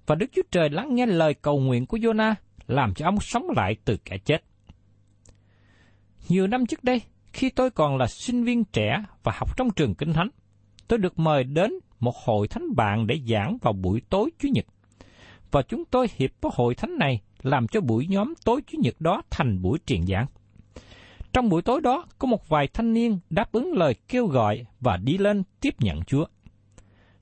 Và 0.07 0.15
Đức 0.15 0.27
Chúa 0.33 0.43
Trời 0.51 0.71
lắng 0.71 0.95
nghe 0.95 1.07
lời 1.07 1.35
cầu 1.35 1.61
nguyện 1.61 1.87
của 1.87 1.97
Jonah 1.97 2.35
làm 2.67 2.95
cho 2.95 3.07
ông 3.07 3.21
sống 3.21 3.47
lại 3.57 3.77
từ 3.85 3.97
kẻ 4.05 4.19
chết. 4.19 4.45
Nhiều 6.29 6.47
năm 6.47 6.67
trước 6.67 6.85
đây, 6.85 7.03
khi 7.33 7.51
tôi 7.51 7.71
còn 7.71 7.97
là 7.97 8.07
sinh 8.07 8.45
viên 8.45 8.65
trẻ 8.65 9.05
và 9.23 9.33
học 9.37 9.57
trong 9.57 9.71
trường 9.71 9.95
Kinh 9.95 10.13
Thánh, 10.13 10.29
tôi 10.89 10.99
được 10.99 11.19
mời 11.19 11.45
đến 11.45 11.73
một 12.01 12.17
hội 12.25 12.49
thánh 12.49 12.77
bạn 12.77 13.07
để 13.07 13.21
giảng 13.29 13.57
vào 13.63 13.73
buổi 13.73 14.03
tối 14.11 14.31
Chủ 14.39 14.49
nhật. 14.53 14.65
Và 15.51 15.63
chúng 15.63 15.85
tôi 15.85 16.07
hiệp 16.17 16.31
với 16.41 16.53
hội 16.55 16.75
thánh 16.75 16.99
này 16.99 17.21
làm 17.43 17.69
cho 17.69 17.81
buổi 17.81 18.07
nhóm 18.07 18.35
tối 18.45 18.61
Chủ 18.67 18.79
nhật 18.83 19.01
đó 19.01 19.23
thành 19.31 19.63
buổi 19.63 19.79
truyền 19.87 20.07
giảng. 20.07 20.27
Trong 21.33 21.49
buổi 21.49 21.63
tối 21.63 21.81
đó, 21.81 22.07
có 22.19 22.29
một 22.29 22.49
vài 22.49 22.69
thanh 22.75 22.93
niên 22.93 23.19
đáp 23.31 23.53
ứng 23.53 23.73
lời 23.73 23.95
kêu 24.09 24.27
gọi 24.27 24.67
và 24.81 24.97
đi 24.97 25.19
lên 25.19 25.43
tiếp 25.61 25.75
nhận 25.79 26.03
Chúa. 26.03 26.25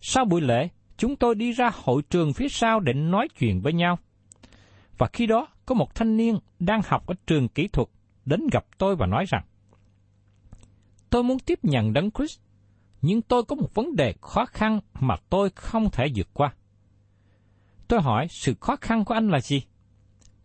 Sau 0.01 0.25
buổi 0.25 0.41
lễ, 0.41 0.69
chúng 0.97 1.17
tôi 1.17 1.35
đi 1.35 1.53
ra 1.53 1.71
hội 1.75 2.03
trường 2.11 2.33
phía 2.33 2.49
sau 2.49 2.81
để 2.81 2.93
nói 2.93 3.29
chuyện 3.39 3.61
với 3.61 3.73
nhau. 3.73 3.99
Và 4.99 5.09
khi 5.13 5.27
đó, 5.27 5.49
có 5.67 5.75
một 5.75 5.95
thanh 5.95 6.17
niên 6.17 6.39
đang 6.59 6.81
học 6.85 7.07
ở 7.07 7.15
trường 7.27 7.49
kỹ 7.49 7.69
thuật 7.69 7.89
đến 8.25 8.41
gặp 8.53 8.65
tôi 8.79 8.97
và 8.97 9.07
nói 9.07 9.25
rằng, 9.29 9.45
Tôi 11.11 11.23
muốn 11.23 11.39
tiếp 11.39 11.59
nhận 11.63 11.93
Đấng 11.93 12.11
Christ, 12.11 12.41
nhưng 13.03 13.23
tôi 13.23 13.45
có 13.45 13.57
một 13.57 13.75
vấn 13.75 13.97
đề 13.97 14.15
khó 14.21 14.45
khăn 14.47 14.81
mà 15.01 15.17
tôi 15.31 15.51
không 15.51 15.91
thể 15.91 16.07
vượt 16.15 16.29
qua. 16.33 16.55
Tôi 17.89 18.01
hỏi 18.01 18.27
sự 18.31 18.55
khó 18.61 18.77
khăn 18.77 19.05
của 19.05 19.15
anh 19.15 19.29
là 19.29 19.41
gì? 19.41 19.63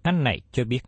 Anh 0.01 0.24
này 0.24 0.41
cho 0.51 0.63
biết. 0.63 0.84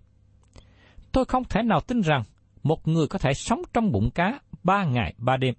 Tôi 1.11 1.25
không 1.25 1.43
thể 1.43 1.61
nào 1.63 1.81
tin 1.81 2.01
rằng 2.01 2.23
một 2.63 2.87
người 2.87 3.07
có 3.07 3.19
thể 3.19 3.33
sống 3.33 3.61
trong 3.73 3.91
bụng 3.91 4.09
cá 4.15 4.39
ba 4.63 4.85
ngày 4.85 5.13
ba 5.17 5.37
đêm. 5.37 5.53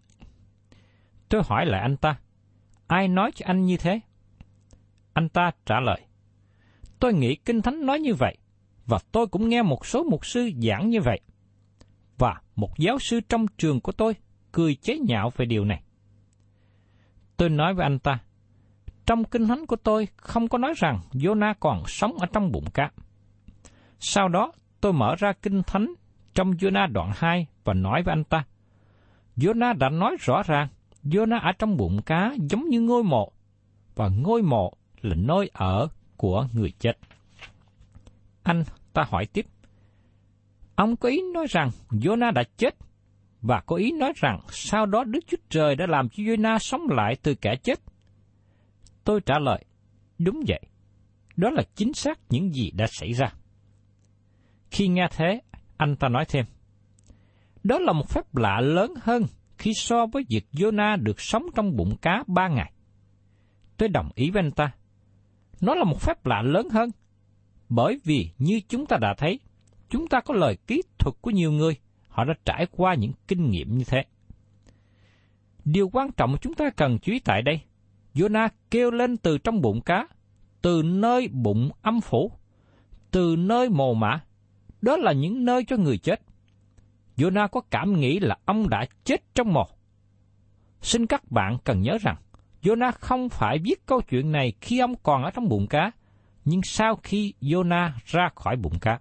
Tôi 1.28 1.42
hỏi 1.44 1.66
lại 1.66 1.80
anh 1.80 1.97
ta, 1.97 2.18
ai 2.87 3.08
nói 3.08 3.30
cho 3.35 3.47
anh 3.49 3.64
như 3.64 3.76
thế? 3.76 4.00
Anh 5.12 5.28
ta 5.28 5.50
trả 5.66 5.80
lời, 5.80 6.00
tôi 6.99 7.14
nghĩ 7.14 7.37
Kinh 7.37 7.62
Thánh 7.62 7.87
nói 7.87 8.00
như 8.00 8.14
vậy, 8.14 8.37
và 8.88 8.99
tôi 9.12 9.26
cũng 9.26 9.49
nghe 9.49 9.62
một 9.62 9.87
số 9.87 10.04
mục 10.04 10.26
sư 10.26 10.50
giảng 10.62 10.88
như 10.88 11.00
vậy. 11.00 11.21
Và 12.18 12.40
một 12.57 12.78
giáo 12.78 12.99
sư 12.99 13.21
trong 13.28 13.47
trường 13.59 13.80
của 13.80 13.92
tôi 13.92 14.14
cười 14.52 14.75
chế 14.75 14.99
nhạo 14.99 15.33
về 15.37 15.47
điều 15.47 15.64
này. 15.64 15.83
Tôi 17.37 17.49
nói 17.49 17.75
với 17.75 17.83
anh 17.83 17.99
ta, 17.99 18.18
trong 19.07 19.25
kinh 19.25 19.49
thánh 19.49 19.66
của 19.66 19.76
tôi 19.76 20.09
không 20.16 20.49
có 20.49 20.59
nói 20.59 20.75
rằng 20.76 21.00
Jonah 21.12 21.54
còn 21.61 21.83
sống 21.87 22.18
ở 22.18 22.26
trong 22.33 22.52
bụng 22.52 22.71
cá. 22.75 22.90
Sau 24.00 24.28
đó, 24.28 24.52
tôi 24.80 24.92
mở 24.92 25.14
ra 25.18 25.33
kinh 25.42 25.62
thánh 25.62 25.95
trong 26.35 26.50
Jonah 26.50 26.92
đoạn 26.92 27.12
2 27.14 27.47
và 27.64 27.75
nói 27.75 28.02
với 28.02 28.12
anh 28.12 28.25
ta, 28.25 28.45
Jonah 29.37 29.78
đã 29.78 29.88
nói 29.88 30.16
rõ 30.21 30.42
ràng, 30.42 30.68
Jonah 31.04 31.40
ở 31.40 31.52
trong 31.59 31.76
bụng 31.76 32.02
cá 32.02 32.35
giống 32.50 32.68
như 32.68 32.80
ngôi 32.80 33.02
mộ, 33.02 33.33
và 33.95 34.09
ngôi 34.09 34.42
mộ 34.42 34.73
là 35.00 35.14
nơi 35.14 35.50
ở 35.52 35.88
của 36.16 36.47
người 36.52 36.73
chết. 36.78 36.99
Anh 38.42 38.64
ta 38.92 39.04
hỏi 39.09 39.26
tiếp, 39.26 39.47
ông 40.75 40.97
có 40.97 41.09
ý 41.09 41.23
nói 41.35 41.47
rằng 41.50 41.71
Jonah 41.90 42.33
đã 42.33 42.42
chết, 42.57 42.75
và 43.42 43.61
có 43.66 43.76
ý 43.76 43.92
nói 43.92 44.12
rằng 44.16 44.40
sau 44.50 44.87
đó 44.87 45.04
Đức 45.04 45.21
Chúa 45.26 45.37
Trời 45.49 45.76
đã 45.76 45.87
làm 45.88 46.09
cho 46.09 46.23
Jonah 46.23 46.59
sống 46.59 46.80
lại 46.90 47.16
từ 47.23 47.35
kẻ 47.35 47.57
chết. 47.62 47.80
Tôi 49.04 49.21
trả 49.26 49.38
lời, 49.38 49.64
đúng 50.18 50.42
vậy, 50.49 50.61
đó 51.37 51.50
là 51.50 51.62
chính 51.75 51.92
xác 51.92 52.18
những 52.30 52.54
gì 52.54 52.71
đã 52.71 52.87
xảy 52.87 53.12
ra. 53.12 53.33
Khi 54.71 54.88
nghe 54.88 55.09
thế, 55.11 55.40
anh 55.76 55.97
ta 55.97 56.09
nói 56.09 56.25
thêm, 56.28 56.45
đó 57.64 57.78
là 57.78 57.92
một 57.92 58.09
phép 58.09 58.37
lạ 58.37 58.61
lớn 58.61 58.95
hơn 59.02 59.23
khi 59.59 59.73
so 59.75 60.07
với 60.07 60.25
việc 60.28 60.47
Jonah 60.52 61.02
được 61.02 61.21
sống 61.21 61.47
trong 61.54 61.76
bụng 61.76 61.97
cá 62.02 62.25
ba 62.26 62.49
ngày. 62.49 62.73
Tôi 63.76 63.88
đồng 63.88 64.11
ý 64.14 64.30
với 64.30 64.42
anh 64.42 64.50
ta. 64.50 64.73
Nó 65.61 65.75
là 65.75 65.85
một 65.85 66.00
phép 66.00 66.26
lạ 66.26 66.42
lớn 66.42 66.68
hơn, 66.73 66.90
bởi 67.68 68.00
vì 68.04 68.30
như 68.38 68.60
chúng 68.68 68.87
ta 68.87 68.96
đã 68.96 69.14
thấy, 69.18 69.40
chúng 69.88 70.06
ta 70.06 70.20
có 70.20 70.34
lời 70.34 70.56
ký 70.66 70.82
thuật 70.98 71.16
của 71.20 71.30
nhiều 71.30 71.52
người, 71.52 71.76
họ 72.08 72.25
đã 72.25 72.34
trải 72.44 72.66
qua 72.70 72.94
những 72.94 73.12
kinh 73.28 73.50
nghiệm 73.50 73.78
như 73.78 73.84
thế. 73.84 74.04
Điều 75.64 75.88
quan 75.88 76.12
trọng 76.12 76.32
mà 76.32 76.38
chúng 76.40 76.54
ta 76.54 76.70
cần 76.70 76.98
chú 76.98 77.12
ý 77.12 77.18
tại 77.18 77.42
đây, 77.42 77.60
Jonah 78.14 78.48
kêu 78.70 78.90
lên 78.90 79.16
từ 79.16 79.38
trong 79.38 79.60
bụng 79.60 79.80
cá, 79.80 80.08
từ 80.62 80.82
nơi 80.82 81.28
bụng 81.28 81.70
âm 81.82 82.00
phủ, 82.00 82.32
từ 83.10 83.37
nơi 83.38 83.68
mồ 83.68 83.94
mả 83.94 84.20
đó 84.80 84.96
là 84.96 85.12
những 85.12 85.44
nơi 85.44 85.64
cho 85.64 85.76
người 85.76 85.98
chết. 85.98 86.20
Jonah 87.16 87.48
có 87.48 87.60
cảm 87.60 88.00
nghĩ 88.00 88.18
là 88.20 88.37
ông 88.44 88.68
đã 88.68 88.87
chết 89.04 89.34
trong 89.34 89.52
mồ. 89.52 89.64
Xin 90.80 91.06
các 91.06 91.30
bạn 91.30 91.58
cần 91.64 91.82
nhớ 91.82 91.98
rằng, 92.00 92.16
Jonah 92.62 92.92
không 92.92 93.28
phải 93.28 93.58
viết 93.58 93.87
câu 93.87 94.00
chuyện 94.00 94.32
này 94.32 94.52
khi 94.60 94.78
ông 94.78 94.94
còn 95.02 95.22
ở 95.22 95.30
trong 95.30 95.48
bụng 95.48 95.66
cá, 95.66 95.90
nhưng 96.45 96.61
sau 96.64 96.97
khi 97.02 97.35
Jonah 97.40 97.90
ra 98.04 98.28
khỏi 98.35 98.57
bụng 98.57 98.78
cá. 98.80 99.00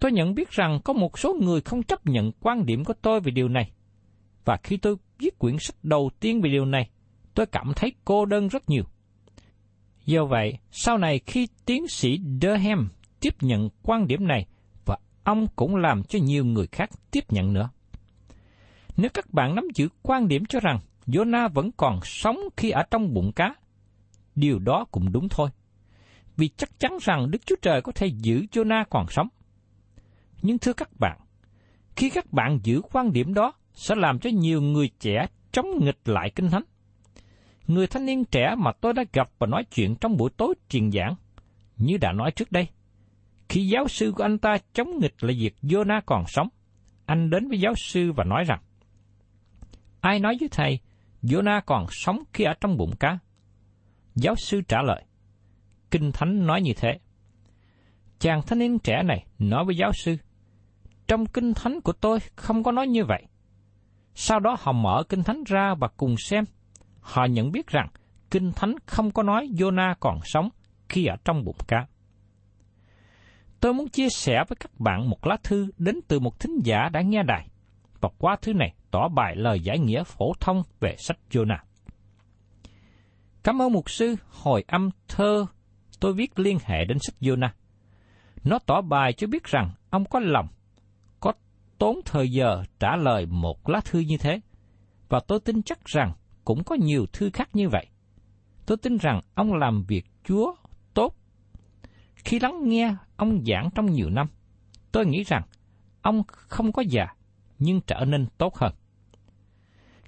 Tôi 0.00 0.12
nhận 0.12 0.34
biết 0.34 0.50
rằng 0.50 0.80
có 0.84 0.92
một 0.92 1.18
số 1.18 1.36
người 1.40 1.60
không 1.60 1.82
chấp 1.82 2.06
nhận 2.06 2.32
quan 2.40 2.66
điểm 2.66 2.84
của 2.84 2.94
tôi 3.02 3.20
về 3.20 3.30
điều 3.30 3.48
này. 3.48 3.70
Và 4.44 4.56
khi 4.62 4.76
tôi 4.76 4.96
viết 5.18 5.38
quyển 5.38 5.56
sách 5.58 5.76
đầu 5.82 6.10
tiên 6.20 6.40
về 6.40 6.50
điều 6.50 6.64
này, 6.64 6.90
tôi 7.34 7.46
cảm 7.46 7.72
thấy 7.76 7.92
cô 8.04 8.24
đơn 8.24 8.48
rất 8.48 8.68
nhiều. 8.68 8.84
Do 10.04 10.24
vậy, 10.24 10.58
sau 10.70 10.98
này 10.98 11.20
khi 11.26 11.48
tiến 11.66 11.88
sĩ 11.88 12.18
Durham 12.42 12.88
tiếp 13.20 13.34
nhận 13.40 13.68
quan 13.82 14.06
điểm 14.06 14.26
này 14.26 14.46
và 14.86 14.96
ông 15.24 15.46
cũng 15.56 15.76
làm 15.76 16.02
cho 16.02 16.18
nhiều 16.18 16.44
người 16.44 16.66
khác 16.66 16.90
tiếp 17.10 17.24
nhận 17.28 17.52
nữa. 17.52 17.70
Nếu 18.96 19.10
các 19.14 19.32
bạn 19.32 19.54
nắm 19.54 19.64
giữ 19.74 19.88
quan 20.02 20.28
điểm 20.28 20.44
cho 20.46 20.60
rằng 20.60 20.78
Jonah 21.06 21.48
vẫn 21.48 21.70
còn 21.76 22.00
sống 22.02 22.38
khi 22.56 22.70
ở 22.70 22.82
trong 22.90 23.14
bụng 23.14 23.32
cá, 23.32 23.54
điều 24.34 24.58
đó 24.58 24.84
cũng 24.90 25.12
đúng 25.12 25.28
thôi. 25.28 25.50
Vì 26.36 26.48
chắc 26.48 26.78
chắn 26.78 26.98
rằng 27.02 27.30
Đức 27.30 27.46
Chúa 27.46 27.56
Trời 27.62 27.82
có 27.82 27.92
thể 27.94 28.06
giữ 28.06 28.44
Jonah 28.52 28.84
còn 28.90 29.06
sống. 29.08 29.28
Nhưng 30.42 30.58
thưa 30.58 30.72
các 30.72 30.88
bạn, 31.00 31.18
khi 31.96 32.10
các 32.10 32.32
bạn 32.32 32.58
giữ 32.62 32.80
quan 32.92 33.12
điểm 33.12 33.34
đó 33.34 33.52
sẽ 33.74 33.94
làm 33.94 34.18
cho 34.18 34.30
nhiều 34.30 34.60
người 34.60 34.90
trẻ 35.00 35.26
chống 35.52 35.66
nghịch 35.80 35.98
lại 36.04 36.30
Kinh 36.30 36.50
Thánh. 36.50 36.64
Người 37.66 37.86
thanh 37.86 38.06
niên 38.06 38.24
trẻ 38.24 38.54
mà 38.58 38.72
tôi 38.80 38.92
đã 38.92 39.04
gặp 39.12 39.30
và 39.38 39.46
nói 39.46 39.64
chuyện 39.74 39.94
trong 40.00 40.16
buổi 40.16 40.30
tối 40.36 40.54
truyền 40.68 40.90
giảng, 40.90 41.14
như 41.76 41.96
đã 41.96 42.12
nói 42.12 42.30
trước 42.30 42.52
đây, 42.52 42.68
khi 43.48 43.66
giáo 43.66 43.88
sư 43.88 44.12
của 44.16 44.24
anh 44.24 44.38
ta 44.38 44.58
chống 44.72 44.98
nghịch 44.98 45.14
là 45.20 45.32
việc 45.38 45.54
Jonah 45.62 46.00
còn 46.06 46.24
sống, 46.28 46.48
anh 47.06 47.30
đến 47.30 47.48
với 47.48 47.60
giáo 47.60 47.74
sư 47.76 48.12
và 48.12 48.24
nói 48.24 48.44
rằng, 48.44 48.60
Ai 50.00 50.18
nói 50.18 50.36
với 50.40 50.48
thầy, 50.52 50.78
Jonah 51.22 51.60
còn 51.66 51.86
sống 51.90 52.22
khi 52.32 52.44
ở 52.44 52.54
trong 52.60 52.76
bụng 52.76 52.96
cá? 53.00 53.18
Giáo 54.14 54.34
sư 54.36 54.60
trả 54.68 54.82
lời, 54.82 55.04
Kinh 55.92 56.12
Thánh 56.12 56.46
nói 56.46 56.62
như 56.62 56.72
thế. 56.76 56.98
Chàng 58.18 58.42
thanh 58.46 58.58
niên 58.58 58.78
trẻ 58.78 59.02
này 59.02 59.26
nói 59.38 59.64
với 59.64 59.76
giáo 59.76 59.92
sư, 59.92 60.16
trong 61.08 61.26
Kinh 61.26 61.54
Thánh 61.54 61.80
của 61.80 61.92
tôi 61.92 62.18
không 62.36 62.62
có 62.62 62.72
nói 62.72 62.86
như 62.86 63.04
vậy. 63.04 63.22
Sau 64.14 64.40
đó 64.40 64.56
họ 64.60 64.72
mở 64.72 65.02
Kinh 65.08 65.22
Thánh 65.22 65.44
ra 65.46 65.74
và 65.74 65.88
cùng 65.96 66.14
xem. 66.18 66.44
Họ 67.00 67.24
nhận 67.24 67.52
biết 67.52 67.66
rằng 67.66 67.88
Kinh 68.30 68.52
Thánh 68.52 68.74
không 68.86 69.10
có 69.10 69.22
nói 69.22 69.48
Jonah 69.52 69.94
còn 70.00 70.18
sống 70.24 70.48
khi 70.88 71.06
ở 71.06 71.16
trong 71.24 71.44
bụng 71.44 71.56
cá. 71.68 71.86
Tôi 73.60 73.74
muốn 73.74 73.88
chia 73.88 74.08
sẻ 74.08 74.44
với 74.48 74.56
các 74.60 74.80
bạn 74.80 75.10
một 75.10 75.26
lá 75.26 75.36
thư 75.42 75.66
đến 75.78 76.00
từ 76.08 76.20
một 76.20 76.40
thính 76.40 76.58
giả 76.64 76.88
đã 76.92 77.00
nghe 77.00 77.22
đài, 77.22 77.48
và 78.00 78.08
qua 78.18 78.36
thư 78.42 78.52
này 78.52 78.74
tỏ 78.90 79.08
bài 79.08 79.36
lời 79.36 79.60
giải 79.60 79.78
nghĩa 79.78 80.04
phổ 80.04 80.32
thông 80.40 80.62
về 80.80 80.96
sách 80.98 81.18
Jonah. 81.30 81.58
Cảm 83.42 83.62
ơn 83.62 83.72
mục 83.72 83.90
sư 83.90 84.16
hồi 84.30 84.64
âm 84.66 84.90
thơ 85.08 85.46
tôi 86.02 86.12
viết 86.12 86.38
liên 86.38 86.58
hệ 86.64 86.84
đến 86.84 86.98
sách 87.00 87.14
Jonah. 87.20 87.48
Nó 88.44 88.58
tỏ 88.58 88.80
bài 88.80 89.12
cho 89.12 89.26
biết 89.26 89.44
rằng 89.44 89.70
ông 89.90 90.04
có 90.04 90.20
lòng, 90.20 90.48
có 91.20 91.32
tốn 91.78 92.00
thời 92.04 92.30
giờ 92.30 92.62
trả 92.78 92.96
lời 92.96 93.26
một 93.26 93.68
lá 93.68 93.80
thư 93.84 93.98
như 93.98 94.16
thế, 94.20 94.40
và 95.08 95.20
tôi 95.26 95.40
tin 95.40 95.62
chắc 95.62 95.84
rằng 95.84 96.12
cũng 96.44 96.64
có 96.64 96.74
nhiều 96.74 97.06
thư 97.12 97.30
khác 97.30 97.48
như 97.52 97.68
vậy. 97.68 97.86
Tôi 98.66 98.76
tin 98.76 98.96
rằng 98.96 99.20
ông 99.34 99.54
làm 99.54 99.84
việc 99.88 100.04
Chúa 100.24 100.54
tốt. 100.94 101.16
Khi 102.14 102.38
lắng 102.38 102.68
nghe 102.68 102.94
ông 103.16 103.44
giảng 103.46 103.68
trong 103.74 103.86
nhiều 103.86 104.10
năm, 104.10 104.26
tôi 104.92 105.06
nghĩ 105.06 105.22
rằng 105.22 105.42
ông 106.02 106.22
không 106.26 106.72
có 106.72 106.82
già, 106.88 107.06
nhưng 107.58 107.80
trở 107.86 108.04
nên 108.04 108.26
tốt 108.38 108.56
hơn. 108.56 108.72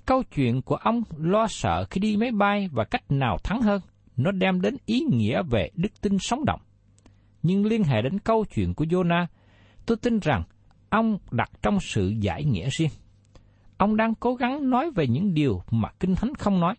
Câu 0.07 0.23
chuyện 0.23 0.63
của 0.63 0.77
ông 0.77 1.03
lo 1.17 1.47
sợ 1.47 1.85
khi 1.91 2.01
đi 2.01 2.17
máy 2.17 2.31
bay 2.31 2.69
và 2.73 2.85
cách 2.85 3.11
nào 3.11 3.39
thắng 3.45 3.61
hơn, 3.63 3.81
nó 4.17 4.31
đem 4.31 4.61
đến 4.61 4.77
ý 4.87 5.01
nghĩa 5.01 5.43
về 5.43 5.71
đức 5.75 6.01
tin 6.01 6.19
sống 6.21 6.45
động. 6.45 6.61
Nhưng 7.43 7.67
liên 7.67 7.85
hệ 7.85 8.03
đến 8.03 8.19
câu 8.19 8.45
chuyện 8.55 8.75
của 8.75 8.85
Jonah, 8.85 9.27
tôi 9.87 9.97
tin 9.97 10.19
rằng 10.19 10.43
ông 10.91 11.19
đặt 11.31 11.51
trong 11.63 11.79
sự 11.81 12.15
giải 12.21 12.45
nghĩa 12.45 12.69
riêng. 12.71 12.91
Ông 13.77 13.97
đang 13.97 14.15
cố 14.15 14.35
gắng 14.35 14.71
nói 14.71 14.91
về 14.91 15.07
những 15.07 15.35
điều 15.35 15.63
mà 15.71 15.89
Kinh 16.01 16.15
Thánh 16.15 16.35
không 16.35 16.61
nói. 16.61 16.75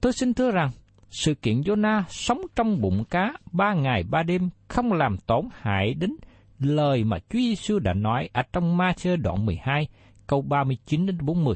Tôi 0.00 0.12
xin 0.12 0.34
thưa 0.34 0.50
rằng, 0.50 0.70
sự 1.10 1.34
kiện 1.34 1.60
Jonah 1.60 2.02
sống 2.08 2.40
trong 2.56 2.80
bụng 2.80 3.04
cá 3.04 3.32
ba 3.52 3.74
ngày 3.74 4.02
ba 4.10 4.22
đêm 4.22 4.50
không 4.68 4.92
làm 4.92 5.16
tổn 5.16 5.48
hại 5.52 5.94
đến 5.94 6.16
lời 6.58 7.04
mà 7.04 7.18
Chúa 7.18 7.38
Giêsu 7.38 7.78
đã 7.78 7.94
nói 7.94 8.28
ở 8.32 8.42
trong 8.52 8.76
Ma-thơ 8.76 9.16
đoạn 9.16 9.46
12, 9.46 9.88
câu 10.26 10.42
39 10.42 11.06
đến 11.06 11.18
40. 11.20 11.54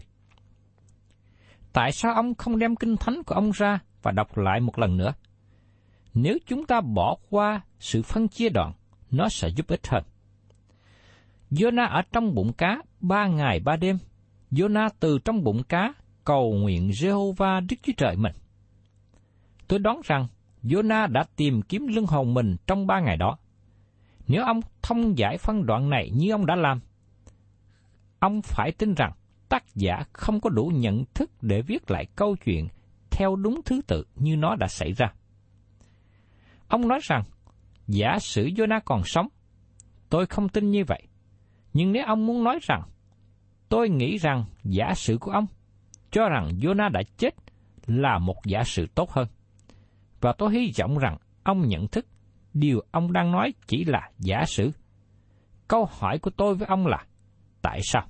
Tại 1.72 1.92
sao 1.92 2.14
ông 2.14 2.34
không 2.34 2.58
đem 2.58 2.76
kinh 2.76 2.96
thánh 2.96 3.22
của 3.22 3.34
ông 3.34 3.50
ra 3.54 3.78
và 4.08 4.12
đọc 4.12 4.38
lại 4.38 4.60
một 4.60 4.78
lần 4.78 4.96
nữa? 4.96 5.12
Nếu 6.14 6.38
chúng 6.46 6.66
ta 6.66 6.80
bỏ 6.80 7.16
qua 7.30 7.60
sự 7.80 8.02
phân 8.02 8.28
chia 8.28 8.48
đoạn, 8.48 8.72
nó 9.10 9.28
sẽ 9.28 9.48
giúp 9.48 9.66
ích 9.68 9.86
hơn. 9.86 10.04
Jonah 11.50 11.88
ở 11.88 12.02
trong 12.12 12.34
bụng 12.34 12.52
cá 12.52 12.82
ba 13.00 13.26
ngày 13.26 13.60
ba 13.60 13.76
đêm. 13.76 13.98
Jonah 14.50 14.90
từ 15.00 15.18
trong 15.18 15.44
bụng 15.44 15.62
cá 15.62 15.92
cầu 16.24 16.52
nguyện 16.52 16.90
Jehovah 16.90 17.66
Đức 17.70 17.76
Chúa 17.82 17.92
Trời 17.96 18.16
mình. 18.16 18.32
Tôi 19.68 19.78
đoán 19.78 20.00
rằng 20.04 20.26
Jonah 20.62 21.12
đã 21.12 21.24
tìm 21.36 21.62
kiếm 21.62 21.86
lưng 21.86 22.06
hồn 22.06 22.34
mình 22.34 22.56
trong 22.66 22.86
ba 22.86 23.00
ngày 23.00 23.16
đó. 23.16 23.38
Nếu 24.26 24.44
ông 24.44 24.60
thông 24.82 25.18
giải 25.18 25.38
phân 25.38 25.66
đoạn 25.66 25.90
này 25.90 26.10
như 26.14 26.30
ông 26.30 26.46
đã 26.46 26.56
làm, 26.56 26.80
ông 28.18 28.42
phải 28.42 28.72
tin 28.72 28.94
rằng 28.94 29.12
tác 29.48 29.74
giả 29.74 30.04
không 30.12 30.40
có 30.40 30.50
đủ 30.50 30.72
nhận 30.74 31.04
thức 31.14 31.30
để 31.42 31.62
viết 31.62 31.90
lại 31.90 32.06
câu 32.16 32.36
chuyện 32.44 32.68
theo 33.18 33.36
đúng 33.36 33.60
thứ 33.64 33.80
tự 33.86 34.04
như 34.14 34.36
nó 34.36 34.56
đã 34.56 34.66
xảy 34.68 34.92
ra. 34.92 35.12
Ông 36.68 36.88
nói 36.88 37.00
rằng, 37.02 37.22
giả 37.86 38.18
sử 38.20 38.46
Jonah 38.46 38.80
còn 38.84 39.02
sống, 39.04 39.28
tôi 40.08 40.26
không 40.26 40.48
tin 40.48 40.70
như 40.70 40.84
vậy. 40.86 41.02
Nhưng 41.72 41.92
nếu 41.92 42.04
ông 42.06 42.26
muốn 42.26 42.44
nói 42.44 42.58
rằng, 42.62 42.82
tôi 43.68 43.88
nghĩ 43.88 44.18
rằng 44.18 44.44
giả 44.64 44.94
sử 44.94 45.18
của 45.20 45.30
ông 45.30 45.46
cho 46.10 46.28
rằng 46.28 46.48
Jonah 46.60 46.90
đã 46.90 47.02
chết 47.16 47.34
là 47.86 48.18
một 48.18 48.36
giả 48.44 48.64
sử 48.64 48.86
tốt 48.94 49.10
hơn. 49.10 49.28
Và 50.20 50.32
tôi 50.38 50.54
hy 50.54 50.72
vọng 50.78 50.98
rằng 50.98 51.16
ông 51.42 51.68
nhận 51.68 51.88
thức 51.88 52.06
điều 52.54 52.80
ông 52.90 53.12
đang 53.12 53.32
nói 53.32 53.54
chỉ 53.66 53.84
là 53.84 54.10
giả 54.18 54.44
sử. 54.46 54.70
Câu 55.68 55.88
hỏi 55.90 56.18
của 56.18 56.30
tôi 56.30 56.54
với 56.54 56.68
ông 56.68 56.86
là, 56.86 57.06
tại 57.62 57.80
sao? 57.82 58.08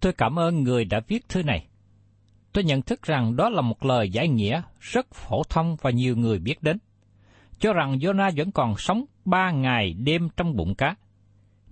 Tôi 0.00 0.12
cảm 0.12 0.38
ơn 0.38 0.62
người 0.62 0.84
đã 0.84 1.00
viết 1.08 1.28
thư 1.28 1.42
này. 1.42 1.67
Tôi 2.58 2.64
nhận 2.64 2.82
thức 2.82 3.02
rằng 3.02 3.36
đó 3.36 3.48
là 3.48 3.60
một 3.60 3.84
lời 3.84 4.10
giải 4.10 4.28
nghĩa 4.28 4.62
rất 4.80 5.06
phổ 5.14 5.42
thông 5.50 5.76
và 5.82 5.90
nhiều 5.90 6.16
người 6.16 6.38
biết 6.38 6.62
đến. 6.62 6.78
Cho 7.58 7.72
rằng 7.72 7.98
Jonah 7.98 8.32
vẫn 8.36 8.52
còn 8.52 8.74
sống 8.78 9.04
ba 9.24 9.50
ngày 9.50 9.94
đêm 9.94 10.28
trong 10.36 10.56
bụng 10.56 10.74
cá. 10.74 10.94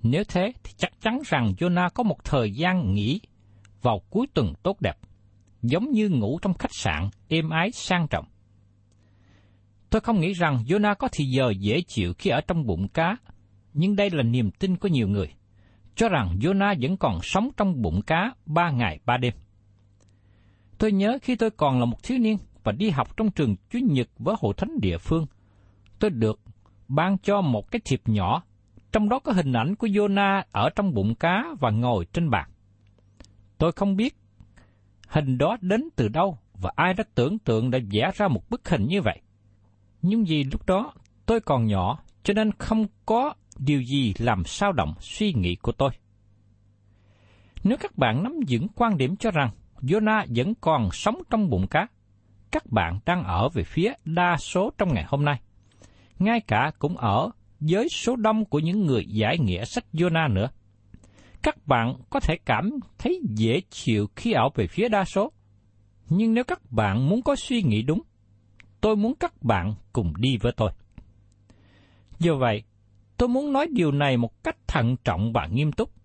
Nếu 0.03 0.25
thế 0.29 0.53
thì 0.65 0.73
chắc 0.77 1.01
chắn 1.01 1.21
rằng 1.27 1.53
Jonah 1.59 1.91
có 1.95 2.03
một 2.03 2.25
thời 2.25 2.53
gian 2.53 2.95
nghỉ 2.95 3.21
vào 3.83 4.01
cuối 4.11 4.27
tuần 4.35 4.53
tốt 4.63 4.81
đẹp, 4.81 4.97
giống 5.63 5.91
như 5.91 6.09
ngủ 6.09 6.39
trong 6.43 6.55
khách 6.55 6.75
sạn 6.75 7.09
êm 7.29 7.51
ái 7.51 7.71
sang 7.73 8.09
trọng. 8.09 8.25
Tôi 9.91 10.01
không 10.01 10.21
nghĩ 10.21 10.33
rằng 10.33 10.59
Jonah 10.67 10.95
có 10.95 11.09
thì 11.13 11.25
giờ 11.25 11.53
dễ 11.59 11.81
chịu 11.87 12.13
khi 12.19 12.31
ở 12.31 12.41
trong 12.41 12.67
bụng 12.67 12.89
cá, 12.89 13.17
nhưng 13.75 13.97
đây 13.97 14.11
là 14.11 14.23
niềm 14.23 14.51
tin 14.51 14.77
của 14.77 14.89
nhiều 14.89 15.09
người, 15.09 15.29
cho 15.97 16.09
rằng 16.09 16.39
Jonah 16.41 16.77
vẫn 16.81 16.97
còn 16.97 17.19
sống 17.23 17.51
trong 17.57 17.83
bụng 17.83 18.03
cá 18.03 18.33
ba 18.47 18.71
ngày 18.71 19.01
ba 19.05 19.17
đêm. 19.17 19.35
Tôi 20.79 20.93
nhớ 20.93 21.19
khi 21.23 21.37
tôi 21.37 21.51
còn 21.51 21.79
là 21.81 21.85
một 21.85 22.03
thiếu 22.03 22.19
niên 22.19 22.39
và 22.65 22.73
đi 22.73 22.91
học 22.91 23.17
trong 23.17 23.31
trường 23.31 23.57
Chúa 23.71 23.79
Nhật 23.79 24.09
với 24.19 24.37
hội 24.39 24.55
thánh 24.57 24.81
địa 24.81 24.99
phương, 24.99 25.27
tôi 25.99 26.11
được 26.11 26.41
ban 26.89 27.19
cho 27.19 27.41
một 27.41 27.71
cái 27.71 27.81
thiệp 27.85 28.01
nhỏ, 28.07 28.43
trong 28.93 29.09
đó 29.09 29.19
có 29.19 29.33
hình 29.33 29.53
ảnh 29.53 29.75
của 29.75 29.87
Jonah 29.87 30.43
ở 30.53 30.71
trong 30.71 30.95
bụng 30.95 31.15
cá 31.15 31.45
và 31.61 31.71
ngồi 31.71 32.05
trên 32.13 32.31
bàn. 32.31 32.51
Tôi 33.59 33.73
không 33.73 33.97
biết 33.97 34.17
hình 35.09 35.39
đó 35.39 35.57
đến 35.61 35.89
từ 35.97 36.09
đâu 36.09 36.39
và 36.61 36.73
ai 36.77 36.95
đã 36.95 37.05
tưởng 37.15 37.39
tượng 37.39 37.71
đã 37.71 37.79
vẽ 37.93 38.11
ra 38.15 38.29
một 38.29 38.51
bức 38.51 38.69
hình 38.69 38.87
như 38.87 39.03
vậy. 39.03 39.21
Nhưng 40.03 40.25
vì 40.25 40.45
lúc 40.45 40.67
đó 40.67 40.93
tôi 41.27 41.41
còn 41.41 41.67
nhỏ 41.67 41.99
cho 42.23 42.35
nên 42.35 42.53
không 42.53 42.87
có 43.07 43.35
điều 43.59 43.83
gì 43.83 44.15
làm 44.19 44.45
sao 44.45 44.73
động 44.73 44.95
suy 45.01 45.33
nghĩ 45.33 45.57
của 45.57 45.73
tôi. 45.73 45.91
Nếu 47.65 47.77
các 47.81 47.99
bạn 47.99 48.23
nắm 48.23 48.33
vững 48.49 48.69
quan 48.69 48.97
điểm 48.97 49.17
cho 49.17 49.31
rằng 49.31 49.51
Jonah 49.83 50.27
vẫn 50.37 50.55
còn 50.61 50.89
sống 50.93 51.23
trong 51.31 51.51
bụng 51.51 51.67
cá, 51.67 51.87
các 52.51 52.73
bạn 52.73 52.99
đang 53.07 53.25
ở 53.25 53.49
về 53.49 53.63
phía 53.63 53.93
đa 54.05 54.37
số 54.37 54.71
trong 54.79 54.95
ngày 54.95 55.05
hôm 55.09 55.25
nay. 55.25 55.41
Ngay 56.19 56.41
cả 56.41 56.73
cũng 56.79 56.97
ở 56.97 57.31
với 57.61 57.89
số 57.89 58.17
đông 58.17 58.45
của 58.45 58.59
những 58.59 58.87
người 58.87 59.07
giải 59.09 59.39
nghĩa 59.39 59.65
sách 59.65 59.85
Jonah 59.93 60.33
nữa. 60.33 60.49
Các 61.43 61.67
bạn 61.67 61.95
có 62.11 62.21
thể 62.21 62.39
cảm 62.45 62.71
thấy 62.99 63.21
dễ 63.29 63.61
chịu 63.71 64.07
khi 64.17 64.33
ở 64.33 64.49
về 64.55 64.67
phía 64.67 64.89
đa 64.89 65.05
số. 65.05 65.33
Nhưng 66.09 66.35
nếu 66.35 66.45
các 66.45 66.73
bạn 66.73 67.09
muốn 67.09 67.23
có 67.23 67.37
suy 67.37 67.63
nghĩ 67.63 67.83
đúng, 67.83 68.03
tôi 68.81 68.97
muốn 68.97 69.15
các 69.21 69.43
bạn 69.43 69.75
cùng 69.93 70.13
đi 70.17 70.37
với 70.37 70.53
tôi. 70.57 70.71
Do 72.19 72.35
vậy, 72.35 72.63
tôi 73.17 73.29
muốn 73.29 73.53
nói 73.53 73.67
điều 73.73 73.93
này 73.93 74.17
một 74.17 74.45
cách 74.45 74.57
thận 74.67 74.97
trọng 75.05 75.33
và 75.33 75.47
nghiêm 75.47 75.73
túc. 75.73 75.96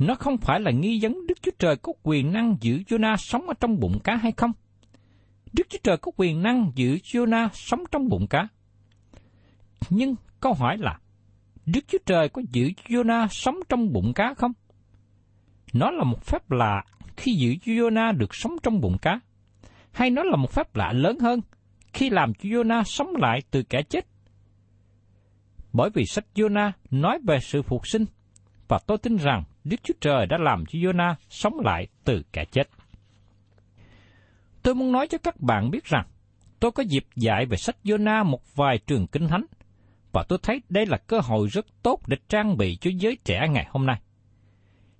Nó 0.00 0.14
không 0.14 0.38
phải 0.38 0.60
là 0.60 0.70
nghi 0.70 0.98
vấn 1.02 1.26
Đức 1.26 1.42
Chúa 1.42 1.50
Trời 1.58 1.76
có 1.76 1.92
quyền 2.02 2.32
năng 2.32 2.56
giữ 2.60 2.82
Jonah 2.88 3.16
sống 3.16 3.46
ở 3.46 3.54
trong 3.60 3.80
bụng 3.80 3.98
cá 4.04 4.16
hay 4.16 4.32
không. 4.32 4.52
Đức 5.52 5.66
Chúa 5.70 5.78
Trời 5.82 5.96
có 5.96 6.12
quyền 6.16 6.42
năng 6.42 6.72
giữ 6.74 6.98
Jonah 7.02 7.48
sống 7.52 7.80
trong 7.90 8.08
bụng 8.08 8.26
cá. 8.30 8.48
Nhưng 9.90 10.14
câu 10.40 10.54
hỏi 10.54 10.78
là, 10.78 10.98
Đức 11.66 11.80
Chúa 11.88 11.98
Trời 12.06 12.28
có 12.28 12.42
giữ 12.52 12.70
Jonah 12.86 13.26
sống 13.30 13.54
trong 13.68 13.92
bụng 13.92 14.12
cá 14.14 14.34
không? 14.34 14.52
Nó 15.72 15.90
là 15.90 16.04
một 16.04 16.24
phép 16.24 16.50
lạ 16.50 16.84
khi 17.16 17.32
giữ 17.32 17.50
Jonah 17.64 18.16
được 18.16 18.34
sống 18.34 18.52
trong 18.62 18.80
bụng 18.80 18.96
cá, 19.02 19.20
hay 19.92 20.10
nó 20.10 20.22
là 20.22 20.36
một 20.36 20.50
phép 20.50 20.76
lạ 20.76 20.92
lớn 20.92 21.18
hơn 21.18 21.40
khi 21.92 22.10
làm 22.10 22.34
cho 22.34 22.48
Jonah 22.48 22.82
sống 22.82 23.08
lại 23.16 23.40
từ 23.50 23.62
kẻ 23.62 23.82
chết? 23.82 24.06
Bởi 25.72 25.90
vì 25.94 26.04
sách 26.06 26.26
Jonah 26.34 26.72
nói 26.90 27.18
về 27.26 27.38
sự 27.42 27.62
phục 27.62 27.86
sinh, 27.86 28.04
và 28.68 28.78
tôi 28.86 28.98
tin 28.98 29.16
rằng 29.16 29.44
Đức 29.64 29.76
Chúa 29.82 29.94
Trời 30.00 30.26
đã 30.26 30.38
làm 30.40 30.64
cho 30.66 30.78
Jonah 30.78 31.14
sống 31.28 31.60
lại 31.60 31.86
từ 32.04 32.22
kẻ 32.32 32.44
chết. 32.44 32.68
Tôi 34.62 34.74
muốn 34.74 34.92
nói 34.92 35.06
cho 35.08 35.18
các 35.18 35.40
bạn 35.40 35.70
biết 35.70 35.84
rằng, 35.84 36.06
tôi 36.60 36.72
có 36.72 36.82
dịp 36.82 37.04
dạy 37.16 37.46
về 37.46 37.56
sách 37.56 37.76
Jonah 37.84 38.24
một 38.24 38.56
vài 38.56 38.78
trường 38.78 39.06
kinh 39.06 39.28
thánh, 39.28 39.44
và 40.12 40.24
tôi 40.28 40.38
thấy 40.42 40.62
đây 40.68 40.86
là 40.86 40.96
cơ 40.96 41.20
hội 41.20 41.48
rất 41.48 41.66
tốt 41.82 42.00
để 42.06 42.16
trang 42.28 42.56
bị 42.56 42.76
cho 42.76 42.90
giới 42.98 43.18
trẻ 43.24 43.48
ngày 43.50 43.66
hôm 43.70 43.86
nay. 43.86 44.00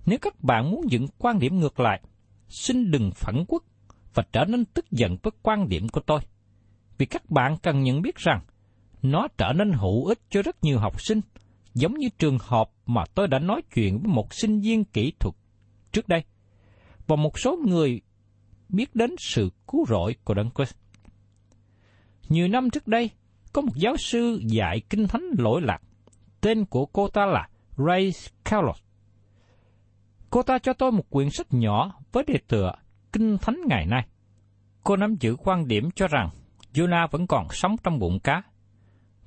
Nếu 0.05 0.19
các 0.21 0.43
bạn 0.43 0.71
muốn 0.71 0.91
dựng 0.91 1.07
quan 1.17 1.39
điểm 1.39 1.59
ngược 1.59 1.79
lại, 1.79 2.01
xin 2.49 2.91
đừng 2.91 3.11
phản 3.15 3.45
quốc 3.47 3.63
và 4.13 4.23
trở 4.31 4.45
nên 4.45 4.65
tức 4.65 4.91
giận 4.91 5.17
với 5.23 5.31
quan 5.41 5.69
điểm 5.69 5.89
của 5.89 6.01
tôi. 6.01 6.19
Vì 6.97 7.05
các 7.05 7.29
bạn 7.29 7.57
cần 7.63 7.83
nhận 7.83 8.01
biết 8.01 8.15
rằng, 8.15 8.41
nó 9.01 9.27
trở 9.37 9.53
nên 9.55 9.71
hữu 9.71 10.05
ích 10.05 10.19
cho 10.29 10.41
rất 10.41 10.63
nhiều 10.63 10.79
học 10.79 11.01
sinh, 11.01 11.21
giống 11.73 11.93
như 11.93 12.09
trường 12.19 12.37
hợp 12.41 12.71
mà 12.85 13.03
tôi 13.15 13.27
đã 13.27 13.39
nói 13.39 13.61
chuyện 13.73 13.99
với 13.99 14.13
một 14.13 14.33
sinh 14.33 14.61
viên 14.61 14.83
kỹ 14.83 15.13
thuật 15.19 15.35
trước 15.91 16.07
đây, 16.07 16.23
và 17.07 17.15
một 17.15 17.39
số 17.39 17.57
người 17.67 18.01
biết 18.69 18.95
đến 18.95 19.15
sự 19.19 19.49
cứu 19.67 19.85
rỗi 19.89 20.15
của 20.23 20.33
Đấng 20.33 20.49
Christ. 20.55 20.75
Nhiều 22.29 22.47
năm 22.47 22.69
trước 22.69 22.87
đây, 22.87 23.09
có 23.53 23.61
một 23.61 23.75
giáo 23.75 23.97
sư 23.97 24.41
dạy 24.47 24.81
kinh 24.89 25.07
thánh 25.07 25.23
lỗi 25.37 25.61
lạc. 25.61 25.81
Tên 26.41 26.65
của 26.65 26.85
cô 26.85 27.07
ta 27.07 27.25
là 27.25 27.49
Ray 27.77 28.11
Carlos. 28.43 28.77
Cô 30.29 30.43
ta 30.43 30.59
cho 30.59 30.73
tôi 30.73 30.91
một 30.91 31.09
quyển 31.09 31.29
sách 31.29 31.47
nhỏ 31.53 31.99
với 32.11 32.23
đề 32.27 32.39
tựa 32.47 32.71
Kinh 33.13 33.37
Thánh 33.37 33.57
ngày 33.67 33.85
nay. 33.85 34.07
Cô 34.83 34.95
nắm 34.95 35.15
giữ 35.19 35.35
quan 35.35 35.67
điểm 35.67 35.89
cho 35.95 36.07
rằng 36.07 36.29
Jonah 36.73 37.07
vẫn 37.11 37.27
còn 37.27 37.47
sống 37.51 37.75
trong 37.83 37.99
bụng 37.99 38.19
cá. 38.19 38.43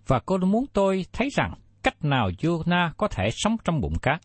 Và 0.07 0.21
cô 0.27 0.39
muốn 0.39 0.65
tôi 0.73 1.07
thấy 1.13 1.29
rằng 1.37 1.55
cách 1.85 2.05
nào 2.05 2.31
Jonah 2.39 2.91
có 2.97 3.09
thể 3.09 3.29
sống 3.33 3.57
trong 3.65 3.81
bụng 3.81 3.99
cá. 4.03 4.19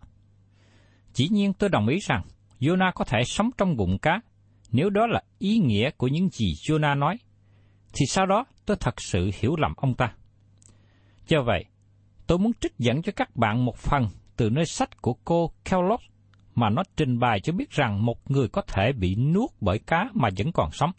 Chỉ 1.14 1.28
nhiên 1.32 1.54
tôi 1.54 1.70
đồng 1.70 1.88
ý 1.88 2.00
rằng 2.02 2.22
Jonah 2.60 2.92
có 2.96 3.06
thể 3.06 3.24
sống 3.26 3.50
trong 3.58 3.78
bụng 3.78 3.98
cá 4.02 4.22
nếu 4.72 4.90
đó 4.90 5.08
là 5.08 5.22
ý 5.40 5.58
nghĩa 5.58 5.90
của 5.98 6.08
những 6.08 6.30
gì 6.30 6.54
Jonah 6.54 7.00
nói 7.00 7.18
thì 7.94 8.06
sau 8.06 8.26
đó 8.26 8.46
tôi 8.66 8.78
thật 8.80 9.02
sự 9.02 9.32
hiểu 9.40 9.56
lầm 9.56 9.74
ông 9.78 9.94
ta. 9.94 10.14
Do 11.28 11.42
vậy, 11.46 11.66
tôi 12.28 12.38
muốn 12.38 12.52
trích 12.62 12.78
dẫn 12.78 13.02
cho 13.02 13.12
các 13.16 13.36
bạn 13.36 13.66
một 13.66 13.78
phần 13.78 14.08
từ 14.38 14.50
nơi 14.50 14.66
sách 14.66 15.02
của 15.02 15.14
cô 15.14 15.52
Kellogg 15.66 16.02
mà 16.56 16.70
nó 16.70 16.84
trình 16.98 17.20
bày 17.20 17.40
cho 17.40 17.54
biết 17.54 17.72
rằng 17.72 18.06
một 18.06 18.32
người 18.32 18.48
có 18.48 18.62
thể 18.62 18.92
bị 18.92 19.16
nuốt 19.16 19.50
bởi 19.62 19.80
cá 19.80 20.10
mà 20.14 20.30
vẫn 20.38 20.52
còn 20.52 20.72
sống. 20.72 20.92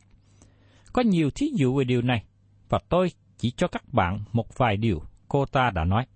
Có 0.93 1.03
nhiều 1.03 1.31
thí 1.31 1.51
dụ 1.55 1.77
về 1.77 1.85
điều 1.85 2.03
này, 2.03 2.25
và 2.69 2.79
tôi 2.89 3.13
chỉ 3.39 3.51
cho 3.51 3.69
các 3.69 3.83
bạn 3.93 4.21
một 4.33 4.59
vài 4.59 4.77
điều 4.77 5.03
cô 5.29 5.47
ta 5.47 5.71
đã 5.75 5.85
nói. 5.85 6.07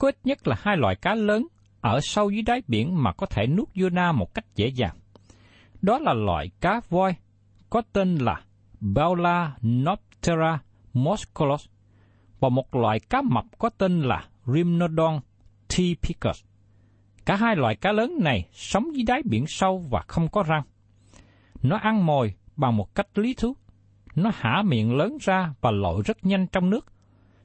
Có 0.00 0.08
ít 0.08 0.18
nhất 0.24 0.48
là 0.48 0.56
hai 0.62 0.76
loại 0.76 0.96
cá 0.96 1.14
lớn 1.14 1.46
ở 1.80 2.00
sâu 2.02 2.30
dưới 2.30 2.42
đáy 2.42 2.62
biển 2.68 3.02
mà 3.02 3.12
có 3.12 3.26
thể 3.26 3.46
nuốt 3.46 3.68
Jonah 3.74 4.14
một 4.14 4.34
cách 4.34 4.44
dễ 4.54 4.66
dàng. 4.68 4.96
Đó 5.82 5.98
là 5.98 6.12
loại 6.12 6.50
cá 6.60 6.80
voi 6.88 7.14
có 7.70 7.82
tên 7.92 8.16
là 8.16 8.42
Baula 8.80 9.56
Noptera 9.62 10.58
moscolos 10.92 11.66
và 12.40 12.48
một 12.48 12.74
loại 12.74 13.00
cá 13.00 13.22
mập 13.22 13.44
có 13.58 13.70
tên 13.78 14.00
là 14.00 14.24
Rhymnodon 14.46 15.20
typicus. 15.76 16.44
Cả 17.24 17.36
hai 17.36 17.56
loại 17.56 17.76
cá 17.76 17.92
lớn 17.92 18.18
này 18.20 18.48
sống 18.52 18.96
dưới 18.96 19.04
đáy 19.06 19.22
biển 19.24 19.44
sâu 19.46 19.78
và 19.90 20.04
không 20.08 20.28
có 20.28 20.42
răng. 20.42 20.62
Nó 21.62 21.76
ăn 21.76 22.06
mồi 22.06 22.34
bằng 22.56 22.76
một 22.76 22.94
cách 22.94 23.18
lý 23.18 23.34
thú. 23.34 23.56
Nó 24.14 24.30
hả 24.34 24.62
miệng 24.62 24.96
lớn 24.96 25.16
ra 25.20 25.54
và 25.60 25.70
lội 25.70 26.02
rất 26.04 26.24
nhanh 26.24 26.46
trong 26.46 26.70
nước. 26.70 26.86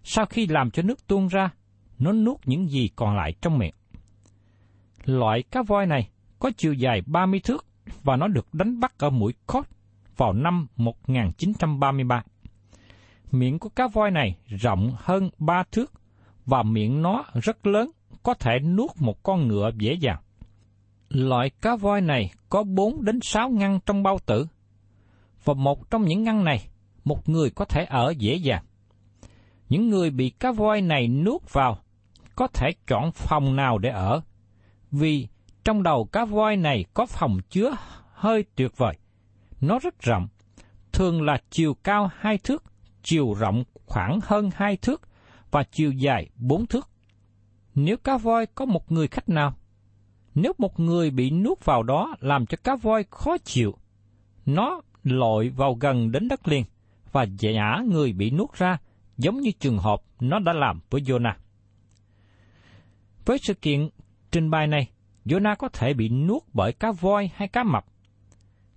Sau 0.03 0.25
khi 0.25 0.47
làm 0.47 0.71
cho 0.71 0.83
nước 0.83 1.07
tuôn 1.07 1.27
ra, 1.27 1.49
nó 1.99 2.11
nuốt 2.11 2.37
những 2.45 2.69
gì 2.69 2.89
còn 2.95 3.15
lại 3.15 3.33
trong 3.41 3.57
miệng. 3.57 3.73
Loại 5.05 5.43
cá 5.43 5.61
voi 5.61 5.85
này 5.85 6.09
có 6.39 6.51
chiều 6.57 6.73
dài 6.73 7.01
30 7.05 7.39
thước 7.39 7.65
và 8.03 8.15
nó 8.15 8.27
được 8.27 8.53
đánh 8.53 8.79
bắt 8.79 8.93
ở 8.97 9.09
mũi 9.09 9.33
Cod 9.47 9.65
vào 10.17 10.33
năm 10.33 10.67
1933. 10.75 12.23
Miệng 13.31 13.59
của 13.59 13.69
cá 13.69 13.87
voi 13.87 14.11
này 14.11 14.37
rộng 14.47 14.91
hơn 14.97 15.29
3 15.37 15.63
thước 15.71 15.91
và 16.45 16.63
miệng 16.63 17.01
nó 17.01 17.23
rất 17.33 17.67
lớn, 17.67 17.91
có 18.23 18.33
thể 18.33 18.59
nuốt 18.59 18.91
một 18.99 19.23
con 19.23 19.47
ngựa 19.47 19.71
dễ 19.77 19.93
dàng. 19.93 20.21
Loại 21.09 21.49
cá 21.49 21.75
voi 21.75 22.01
này 22.01 22.31
có 22.49 22.63
4 22.63 23.05
đến 23.05 23.19
6 23.21 23.49
ngăn 23.49 23.79
trong 23.85 24.03
bao 24.03 24.19
tử, 24.25 24.47
và 25.43 25.53
một 25.53 25.89
trong 25.89 26.05
những 26.05 26.23
ngăn 26.23 26.43
này, 26.43 26.67
một 27.03 27.29
người 27.29 27.49
có 27.49 27.65
thể 27.65 27.85
ở 27.85 28.13
dễ 28.17 28.35
dàng. 28.35 28.63
Những 29.69 29.89
người 29.89 30.09
bị 30.09 30.29
cá 30.29 30.51
voi 30.51 30.81
này 30.81 31.07
nuốt 31.07 31.53
vào 31.53 31.77
có 32.35 32.47
thể 32.47 32.71
chọn 32.87 33.11
phòng 33.11 33.55
nào 33.55 33.77
để 33.77 33.89
ở, 33.89 34.21
vì 34.91 35.27
trong 35.63 35.83
đầu 35.83 36.05
cá 36.05 36.25
voi 36.25 36.57
này 36.57 36.85
có 36.93 37.05
phòng 37.05 37.37
chứa 37.49 37.75
hơi 38.13 38.45
tuyệt 38.55 38.77
vời. 38.77 38.97
Nó 39.61 39.79
rất 39.79 40.01
rộng, 40.01 40.27
thường 40.93 41.21
là 41.21 41.37
chiều 41.49 41.73
cao 41.73 42.09
hai 42.17 42.37
thước, 42.37 42.63
chiều 43.03 43.33
rộng 43.33 43.63
khoảng 43.85 44.19
hơn 44.23 44.49
hai 44.55 44.77
thước 44.77 45.01
và 45.51 45.63
chiều 45.63 45.91
dài 45.91 46.29
bốn 46.35 46.65
thước. 46.65 46.89
Nếu 47.75 47.97
cá 47.97 48.17
voi 48.17 48.45
có 48.45 48.65
một 48.65 48.91
người 48.91 49.07
khách 49.07 49.29
nào, 49.29 49.53
nếu 50.35 50.53
một 50.57 50.79
người 50.79 51.09
bị 51.11 51.31
nuốt 51.31 51.65
vào 51.65 51.83
đó 51.83 52.15
làm 52.19 52.45
cho 52.45 52.57
cá 52.63 52.75
voi 52.75 53.03
khó 53.11 53.37
chịu, 53.37 53.75
nó 54.45 54.81
lội 55.03 55.49
vào 55.49 55.73
gần 55.73 56.11
đến 56.11 56.27
đất 56.27 56.47
liền 56.47 56.63
và 57.11 57.23
giả 57.23 57.81
người 57.87 58.13
bị 58.13 58.31
nuốt 58.31 58.53
ra 58.53 58.77
giống 59.17 59.39
như 59.41 59.51
trường 59.59 59.77
hợp 59.77 60.01
nó 60.19 60.39
đã 60.39 60.53
làm 60.53 60.79
với 60.89 61.01
Jonah. 61.01 61.33
Với 63.25 63.37
sự 63.37 63.53
kiện 63.53 63.89
trình 64.31 64.49
bày 64.49 64.67
này, 64.67 64.89
Jonah 65.25 65.55
có 65.55 65.69
thể 65.69 65.93
bị 65.93 66.09
nuốt 66.09 66.43
bởi 66.53 66.73
cá 66.73 66.91
voi 66.91 67.29
hay 67.35 67.47
cá 67.47 67.63
mập. 67.63 67.85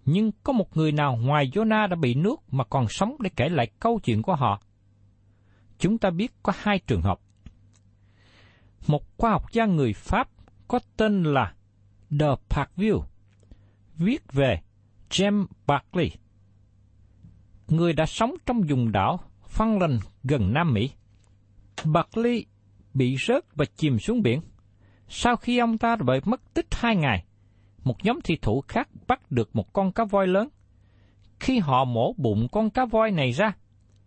Nhưng 0.05 0.33
có 0.45 0.53
một 0.53 0.77
người 0.77 0.93
nào 0.93 1.17
ngoài 1.17 1.51
Jonah 1.53 1.89
đã 1.89 1.97
bị 1.97 2.15
nuốt 2.15 2.39
mà 2.51 2.65
còn 2.65 2.89
sống 2.89 3.17
để 3.21 3.31
kể 3.37 3.49
lại 3.49 3.71
câu 3.81 4.01
chuyện 4.05 4.23
của 4.23 4.35
họ. 4.35 4.61
Chúng 5.79 5.99
ta 5.99 6.11
biết 6.11 6.33
có 6.43 6.53
hai 6.57 6.79
trường 6.79 7.03
hợp. 7.03 7.21
Một 8.87 9.03
khoa 9.17 9.31
học 9.31 9.53
gia 9.53 9.67
người 9.67 9.93
Pháp 9.93 10.29
có 10.69 10.81
tên 10.97 11.23
là 11.23 11.55
The 12.21 12.27
Parkview, 12.49 13.03
viết 13.97 14.33
về 14.33 14.61
James 15.11 15.47
Barkley, 15.67 16.11
người 17.69 17.93
đã 17.93 18.07
sống 18.07 18.35
trong 18.47 18.63
vùng 18.63 18.93
đảo 18.93 19.21
Falkland 19.57 19.99
gần 20.25 20.53
Nam 20.53 20.75
Mỹ. 20.75 20.91
Barkley 21.85 22.47
bị 22.99 23.17
rớt 23.27 23.45
và 23.57 23.65
chìm 23.77 23.99
xuống 23.99 24.23
biển. 24.23 24.41
Sau 25.09 25.37
khi 25.37 25.59
ông 25.59 25.79
ta 25.79 25.97
bị 25.97 26.15
mất 26.25 26.55
tích 26.55 26.67
hai 26.71 26.97
ngày, 26.97 27.25
một 27.85 28.05
nhóm 28.05 28.19
thi 28.25 28.37
thủ 28.43 28.61
khác 28.69 28.89
bắt 29.07 29.31
được 29.31 29.57
một 29.57 29.73
con 29.73 29.93
cá 29.93 30.05
voi 30.05 30.27
lớn. 30.27 30.49
Khi 31.41 31.59
họ 31.59 31.85
mổ 31.85 32.13
bụng 32.17 32.49
con 32.53 32.71
cá 32.71 32.85
voi 32.85 33.11
này 33.11 33.31
ra, 33.31 33.53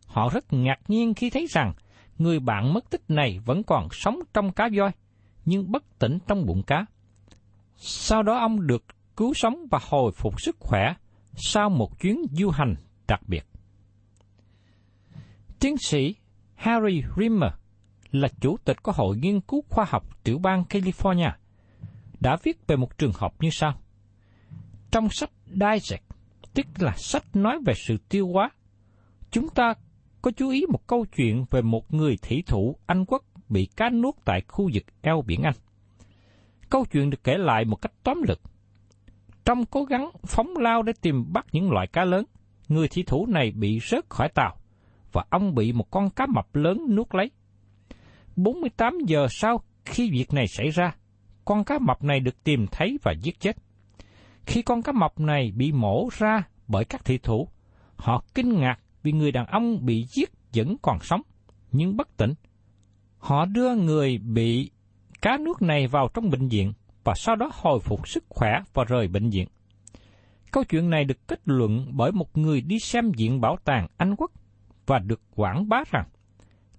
họ 0.06 0.30
rất 0.30 0.54
ngạc 0.54 0.80
nhiên 0.88 1.14
khi 1.14 1.30
thấy 1.30 1.48
rằng 1.50 1.74
người 2.18 2.40
bạn 2.40 2.74
mất 2.74 2.90
tích 2.90 3.02
này 3.08 3.40
vẫn 3.46 3.64
còn 3.64 3.88
sống 3.92 4.20
trong 4.34 4.52
cá 4.52 4.70
voi, 4.78 4.92
nhưng 5.46 5.72
bất 5.72 6.00
tỉnh 6.00 6.18
trong 6.28 6.46
bụng 6.46 6.64
cá. 6.64 6.86
Sau 7.78 8.24
đó 8.24 8.40
ông 8.40 8.68
được 8.68 8.84
cứu 9.18 9.34
sống 9.34 9.68
và 9.72 9.80
hồi 9.90 10.12
phục 10.16 10.42
sức 10.42 10.56
khỏe 10.60 10.94
sau 11.36 11.70
một 11.70 12.00
chuyến 12.00 12.22
du 12.32 12.50
hành 12.50 12.76
đặc 13.08 13.22
biệt. 13.28 13.46
Tiến 15.60 15.76
sĩ 15.78 16.16
Harry 16.56 17.04
Rimmer 17.18 17.52
là 18.12 18.28
chủ 18.42 18.58
tịch 18.66 18.84
của 18.84 18.92
Hội 18.92 19.18
Nghiên 19.18 19.42
cứu 19.42 19.64
Khoa 19.70 19.86
học 19.90 20.24
tiểu 20.24 20.40
bang 20.40 20.64
California, 20.70 21.32
đã 22.20 22.38
viết 22.44 22.68
về 22.68 22.76
một 22.76 22.98
trường 22.98 23.12
hợp 23.16 23.34
như 23.40 23.50
sau. 23.52 23.74
Trong 24.92 25.10
sách 25.10 25.32
Dissect, 25.48 26.04
tức 26.54 26.66
là 26.80 26.94
sách 26.98 27.36
nói 27.36 27.60
về 27.66 27.74
sự 27.88 27.98
tiêu 28.10 28.28
hóa, 28.28 28.50
chúng 29.32 29.50
ta 29.50 29.74
có 30.22 30.32
chú 30.32 30.50
ý 30.50 30.66
một 30.70 30.88
câu 30.88 31.06
chuyện 31.16 31.46
về 31.52 31.62
một 31.62 31.94
người 31.94 32.18
thủy 32.22 32.44
thủ 32.48 32.76
Anh 32.86 33.06
quốc 33.06 33.24
bị 33.50 33.66
cá 33.76 33.90
nuốt 33.90 34.16
tại 34.26 34.42
khu 34.48 34.70
vực 34.74 34.84
eo 35.02 35.22
biển 35.28 35.42
Anh. 35.44 35.56
Câu 36.70 36.86
chuyện 36.92 37.10
được 37.10 37.24
kể 37.24 37.38
lại 37.38 37.66
một 37.66 37.82
cách 37.82 37.94
tóm 38.04 38.22
lược. 38.28 38.42
Trong 39.46 39.66
cố 39.66 39.84
gắng 39.84 40.10
phóng 40.24 40.58
lao 40.58 40.84
để 40.84 40.94
tìm 41.02 41.34
bắt 41.34 41.46
những 41.52 41.72
loại 41.72 41.88
cá 41.88 42.06
lớn, 42.06 42.26
người 42.68 42.88
thủy 42.88 43.04
thủ 43.08 43.26
này 43.26 43.52
bị 43.52 43.80
rớt 43.90 44.10
khỏi 44.10 44.30
tàu, 44.30 44.58
và 45.12 45.26
ông 45.30 45.56
bị 45.56 45.72
một 45.72 45.92
con 45.92 46.10
cá 46.10 46.26
mập 46.26 46.56
lớn 46.56 46.96
nuốt 46.96 47.16
lấy. 47.16 47.32
48 48.36 48.98
giờ 49.06 49.28
sau 49.30 49.62
khi 49.86 50.12
việc 50.12 50.34
này 50.34 50.48
xảy 50.48 50.70
ra, 50.70 50.96
con 51.46 51.64
cá 51.64 51.80
mập 51.80 52.04
này 52.04 52.20
được 52.20 52.44
tìm 52.44 52.66
thấy 52.72 52.98
và 53.04 53.14
giết 53.22 53.40
chết. 53.40 53.58
Khi 54.46 54.62
con 54.62 54.82
cá 54.82 54.92
mập 54.92 55.20
này 55.20 55.52
bị 55.56 55.72
mổ 55.72 56.10
ra 56.18 56.44
bởi 56.68 56.86
các 56.86 57.06
thị 57.06 57.18
thủ, 57.18 57.48
họ 57.96 58.24
kinh 58.36 58.60
ngạc 58.60 58.80
vì 59.04 59.12
người 59.12 59.32
đàn 59.32 59.46
ông 59.46 59.86
bị 59.86 60.06
giết 60.10 60.30
vẫn 60.54 60.76
còn 60.82 61.00
sống, 61.02 61.22
nhưng 61.72 61.98
bất 61.98 62.18
tỉnh. 62.18 62.34
Họ 63.18 63.46
đưa 63.46 63.76
người 63.76 64.18
bị 64.18 64.72
cá 65.22 65.38
nước 65.38 65.62
này 65.62 65.88
vào 65.88 66.10
trong 66.14 66.30
bệnh 66.30 66.48
viện 66.48 66.74
và 67.04 67.14
sau 67.16 67.36
đó 67.36 67.52
hồi 67.54 67.80
phục 67.80 68.08
sức 68.08 68.24
khỏe 68.30 68.52
và 68.74 68.84
rời 68.84 69.08
bệnh 69.08 69.30
viện. 69.30 69.48
Câu 70.52 70.64
chuyện 70.64 70.90
này 70.90 71.04
được 71.04 71.28
kết 71.28 71.42
luận 71.46 71.86
bởi 71.92 72.12
một 72.12 72.38
người 72.38 72.62
đi 72.62 72.80
xem 72.80 73.12
viện 73.18 73.42
bảo 73.42 73.58
tàng 73.64 73.88
Anh 73.98 74.16
Quốc 74.16 74.32
và 74.86 75.00
được 75.00 75.22
quảng 75.36 75.70
bá 75.70 75.84
rằng 75.92 76.08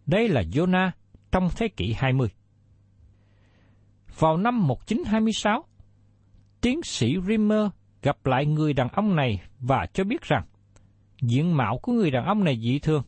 đây 0.07 0.29
là 0.29 0.43
Jonah 0.43 0.91
trong 1.33 1.49
thế 1.57 1.68
kỷ 1.68 1.92
20. 1.92 2.29
Vào 4.18 4.37
năm 4.37 4.66
1926, 4.66 5.64
tiến 6.61 6.83
sĩ 6.83 7.16
Rimmer 7.27 7.66
gặp 8.03 8.27
lại 8.27 8.47
người 8.47 8.73
đàn 8.73 8.88
ông 8.88 9.16
này 9.16 9.40
và 9.61 9.87
cho 9.92 10.05
biết 10.05 10.23
rằng 10.23 10.45
diện 11.23 11.57
mạo 11.57 11.79
của 11.79 11.92
người 11.92 12.11
đàn 12.11 12.25
ông 12.25 12.45
này 12.45 12.59
dị 12.61 12.79
thường, 12.79 13.03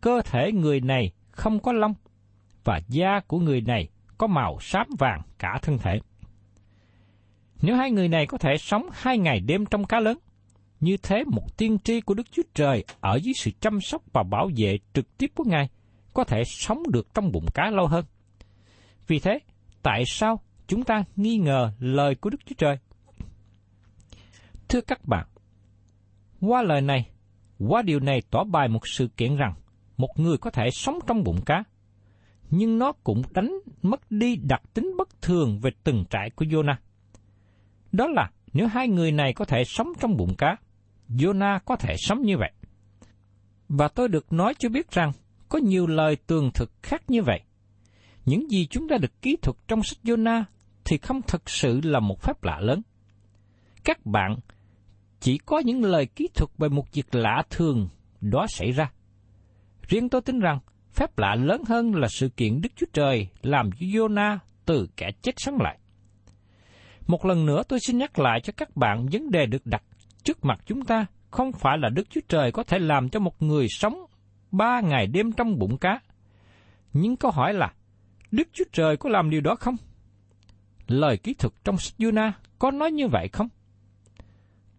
cơ 0.00 0.20
thể 0.24 0.52
người 0.52 0.80
này 0.80 1.12
không 1.30 1.60
có 1.60 1.72
lông 1.72 1.94
và 2.64 2.80
da 2.88 3.20
của 3.26 3.38
người 3.38 3.60
này 3.60 3.88
có 4.18 4.26
màu 4.26 4.58
xám 4.60 4.86
vàng 4.98 5.20
cả 5.38 5.58
thân 5.62 5.78
thể. 5.78 6.00
Nếu 7.62 7.76
hai 7.76 7.90
người 7.90 8.08
này 8.08 8.26
có 8.26 8.38
thể 8.38 8.56
sống 8.58 8.86
hai 8.92 9.18
ngày 9.18 9.40
đêm 9.40 9.66
trong 9.66 9.84
cá 9.84 10.00
lớn, 10.00 10.18
như 10.80 10.96
thế 11.02 11.24
một 11.24 11.56
tiên 11.56 11.78
tri 11.78 12.00
của 12.00 12.14
Đức 12.14 12.32
Chúa 12.32 12.42
Trời 12.54 12.84
ở 13.00 13.16
dưới 13.22 13.34
sự 13.34 13.50
chăm 13.60 13.80
sóc 13.80 14.02
và 14.12 14.22
bảo 14.22 14.50
vệ 14.56 14.78
trực 14.94 15.18
tiếp 15.18 15.30
của 15.34 15.44
Ngài 15.46 15.68
có 16.14 16.24
thể 16.24 16.42
sống 16.44 16.82
được 16.92 17.14
trong 17.14 17.32
bụng 17.32 17.46
cá 17.54 17.70
lâu 17.70 17.86
hơn. 17.86 18.04
Vì 19.06 19.18
thế, 19.18 19.38
tại 19.82 20.02
sao 20.06 20.40
chúng 20.66 20.84
ta 20.84 21.04
nghi 21.16 21.36
ngờ 21.36 21.72
lời 21.78 22.14
của 22.14 22.30
Đức 22.30 22.38
Chúa 22.46 22.54
Trời? 22.58 22.78
Thưa 24.68 24.80
các 24.80 25.04
bạn, 25.04 25.26
qua 26.40 26.62
lời 26.62 26.80
này, 26.80 27.10
qua 27.58 27.82
điều 27.82 28.00
này 28.00 28.22
tỏ 28.30 28.44
bài 28.44 28.68
một 28.68 28.88
sự 28.88 29.08
kiện 29.16 29.36
rằng 29.36 29.54
một 29.96 30.10
người 30.16 30.38
có 30.38 30.50
thể 30.50 30.70
sống 30.72 30.98
trong 31.06 31.24
bụng 31.24 31.40
cá, 31.46 31.64
nhưng 32.50 32.78
nó 32.78 32.92
cũng 32.92 33.22
đánh 33.30 33.58
mất 33.82 34.00
đi 34.10 34.36
đặc 34.36 34.62
tính 34.74 34.94
bất 34.98 35.22
thường 35.22 35.58
về 35.62 35.70
từng 35.84 36.04
trại 36.10 36.30
của 36.30 36.44
Jonah. 36.44 36.76
Đó 37.92 38.06
là 38.06 38.30
nếu 38.52 38.66
hai 38.66 38.88
người 38.88 39.12
này 39.12 39.32
có 39.32 39.44
thể 39.44 39.64
sống 39.64 39.88
trong 40.00 40.16
bụng 40.16 40.34
cá, 40.38 40.56
Jonah 41.08 41.60
có 41.64 41.76
thể 41.76 41.94
sống 41.98 42.22
như 42.22 42.38
vậy. 42.38 42.52
Và 43.68 43.88
tôi 43.88 44.08
được 44.08 44.32
nói 44.32 44.54
cho 44.58 44.68
biết 44.68 44.90
rằng 44.90 45.12
có 45.54 45.60
nhiều 45.60 45.86
lời 45.86 46.16
tường 46.16 46.50
thực 46.54 46.70
khác 46.82 47.02
như 47.08 47.22
vậy. 47.22 47.40
Những 48.24 48.50
gì 48.50 48.66
chúng 48.66 48.88
ta 48.88 48.96
được 48.96 49.22
ký 49.22 49.36
thuật 49.42 49.56
trong 49.68 49.82
sách 49.82 49.98
Jonah 50.04 50.42
thì 50.84 50.98
không 50.98 51.22
thực 51.22 51.50
sự 51.50 51.80
là 51.84 52.00
một 52.00 52.22
phép 52.22 52.44
lạ 52.44 52.60
lớn. 52.60 52.82
Các 53.84 54.06
bạn 54.06 54.36
chỉ 55.20 55.38
có 55.38 55.58
những 55.58 55.84
lời 55.84 56.06
kỹ 56.06 56.28
thuật 56.34 56.50
về 56.58 56.68
một 56.68 56.92
việc 56.92 57.14
lạ 57.14 57.42
thường 57.50 57.88
đó 58.20 58.46
xảy 58.48 58.70
ra. 58.72 58.92
Riêng 59.88 60.08
tôi 60.08 60.20
tin 60.20 60.40
rằng 60.40 60.58
phép 60.92 61.18
lạ 61.18 61.34
lớn 61.34 61.62
hơn 61.68 61.94
là 61.94 62.08
sự 62.10 62.28
kiện 62.28 62.60
Đức 62.60 62.68
Chúa 62.76 62.86
Trời 62.92 63.28
làm 63.42 63.70
cho 63.72 63.86
Jonah 63.86 64.38
từ 64.64 64.88
kẻ 64.96 65.10
chết 65.22 65.32
sống 65.36 65.60
lại. 65.60 65.78
Một 67.06 67.24
lần 67.24 67.46
nữa 67.46 67.62
tôi 67.68 67.78
xin 67.80 67.98
nhắc 67.98 68.18
lại 68.18 68.40
cho 68.40 68.52
các 68.56 68.76
bạn 68.76 69.06
vấn 69.12 69.30
đề 69.30 69.46
được 69.46 69.66
đặt 69.66 69.82
trước 70.24 70.44
mặt 70.44 70.60
chúng 70.66 70.84
ta 70.84 71.06
không 71.30 71.52
phải 71.52 71.78
là 71.78 71.88
Đức 71.88 72.10
Chúa 72.10 72.20
Trời 72.28 72.52
có 72.52 72.62
thể 72.62 72.78
làm 72.78 73.08
cho 73.08 73.20
một 73.20 73.42
người 73.42 73.66
sống 73.68 74.06
ba 74.56 74.80
ngày 74.80 75.06
đêm 75.06 75.32
trong 75.32 75.58
bụng 75.58 75.78
cá. 75.78 76.00
Nhưng 76.92 77.16
câu 77.16 77.30
hỏi 77.30 77.54
là, 77.54 77.72
Đức 78.30 78.48
Chúa 78.52 78.64
Trời 78.72 78.96
có 78.96 79.10
làm 79.10 79.30
điều 79.30 79.40
đó 79.40 79.54
không? 79.54 79.76
Lời 80.86 81.16
kỹ 81.16 81.34
thuật 81.34 81.52
trong 81.64 81.78
sách 81.78 81.94
Yuna 81.98 82.32
có 82.58 82.70
nói 82.70 82.90
như 82.90 83.08
vậy 83.08 83.28
không? 83.32 83.48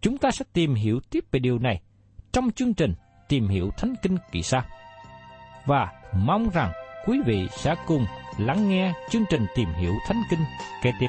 Chúng 0.00 0.18
ta 0.18 0.30
sẽ 0.30 0.44
tìm 0.52 0.74
hiểu 0.74 1.00
tiếp 1.10 1.24
về 1.30 1.40
điều 1.40 1.58
này 1.58 1.80
trong 2.32 2.50
chương 2.50 2.74
trình 2.74 2.94
Tìm 3.28 3.48
hiểu 3.48 3.70
Thánh 3.76 3.94
Kinh 4.02 4.16
kỳ 4.32 4.42
sau. 4.42 4.62
Và 5.66 5.92
mong 6.14 6.50
rằng 6.50 6.72
quý 7.06 7.20
vị 7.26 7.48
sẽ 7.50 7.74
cùng 7.86 8.06
lắng 8.38 8.68
nghe 8.68 8.92
chương 9.10 9.24
trình 9.30 9.46
Tìm 9.54 9.68
hiểu 9.80 9.92
Thánh 10.08 10.22
Kinh 10.30 10.40
kế 10.82 10.92
tiếp. 11.00 11.08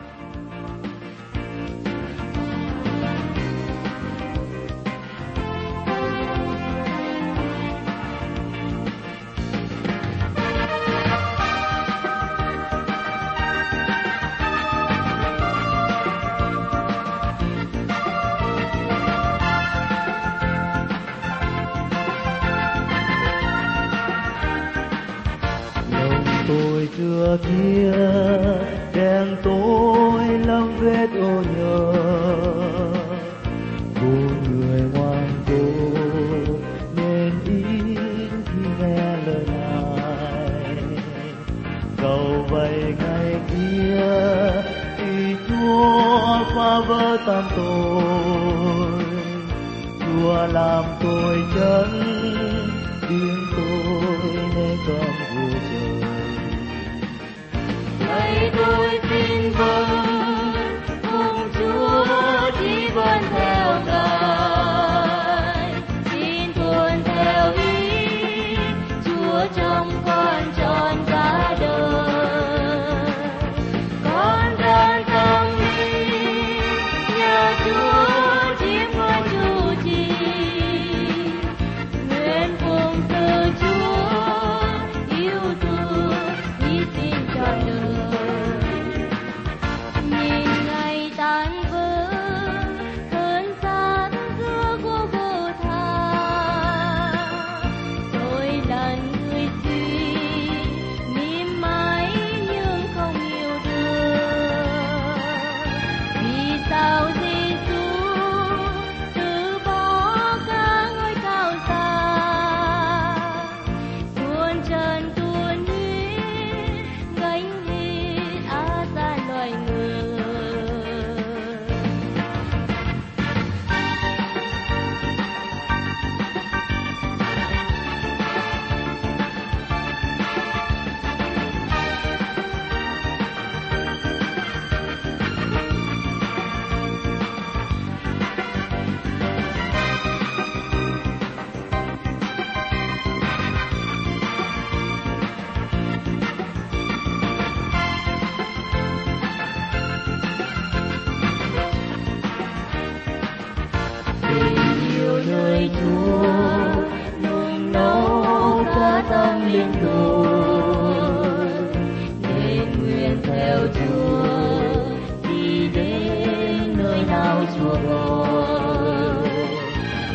nỗi 167.01 167.09
đau 167.09 167.43
chúa 167.57 167.77
rồi 167.89 169.29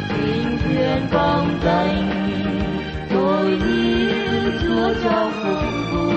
tình 0.09 0.59
thuyền 0.65 1.07
công 1.13 1.59
danh 1.65 2.11
tôi 3.11 3.47
yêu 3.47 4.53
chúa 4.63 4.95
trong 5.05 5.33
phục 5.43 5.93
vụ 5.93 6.13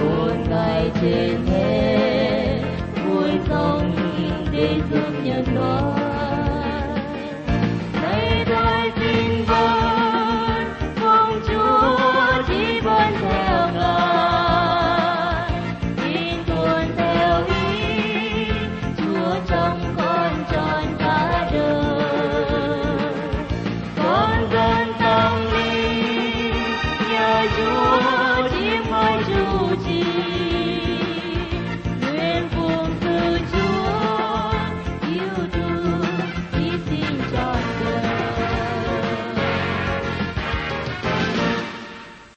một 0.00 0.34
ngày 0.48 0.90
trên 1.02 1.46
thế 1.46 2.62
vui 3.06 3.30
không 3.48 3.96
để 4.52 4.80
giúp 4.90 5.12
nhân 5.24 5.44
loại 5.54 5.99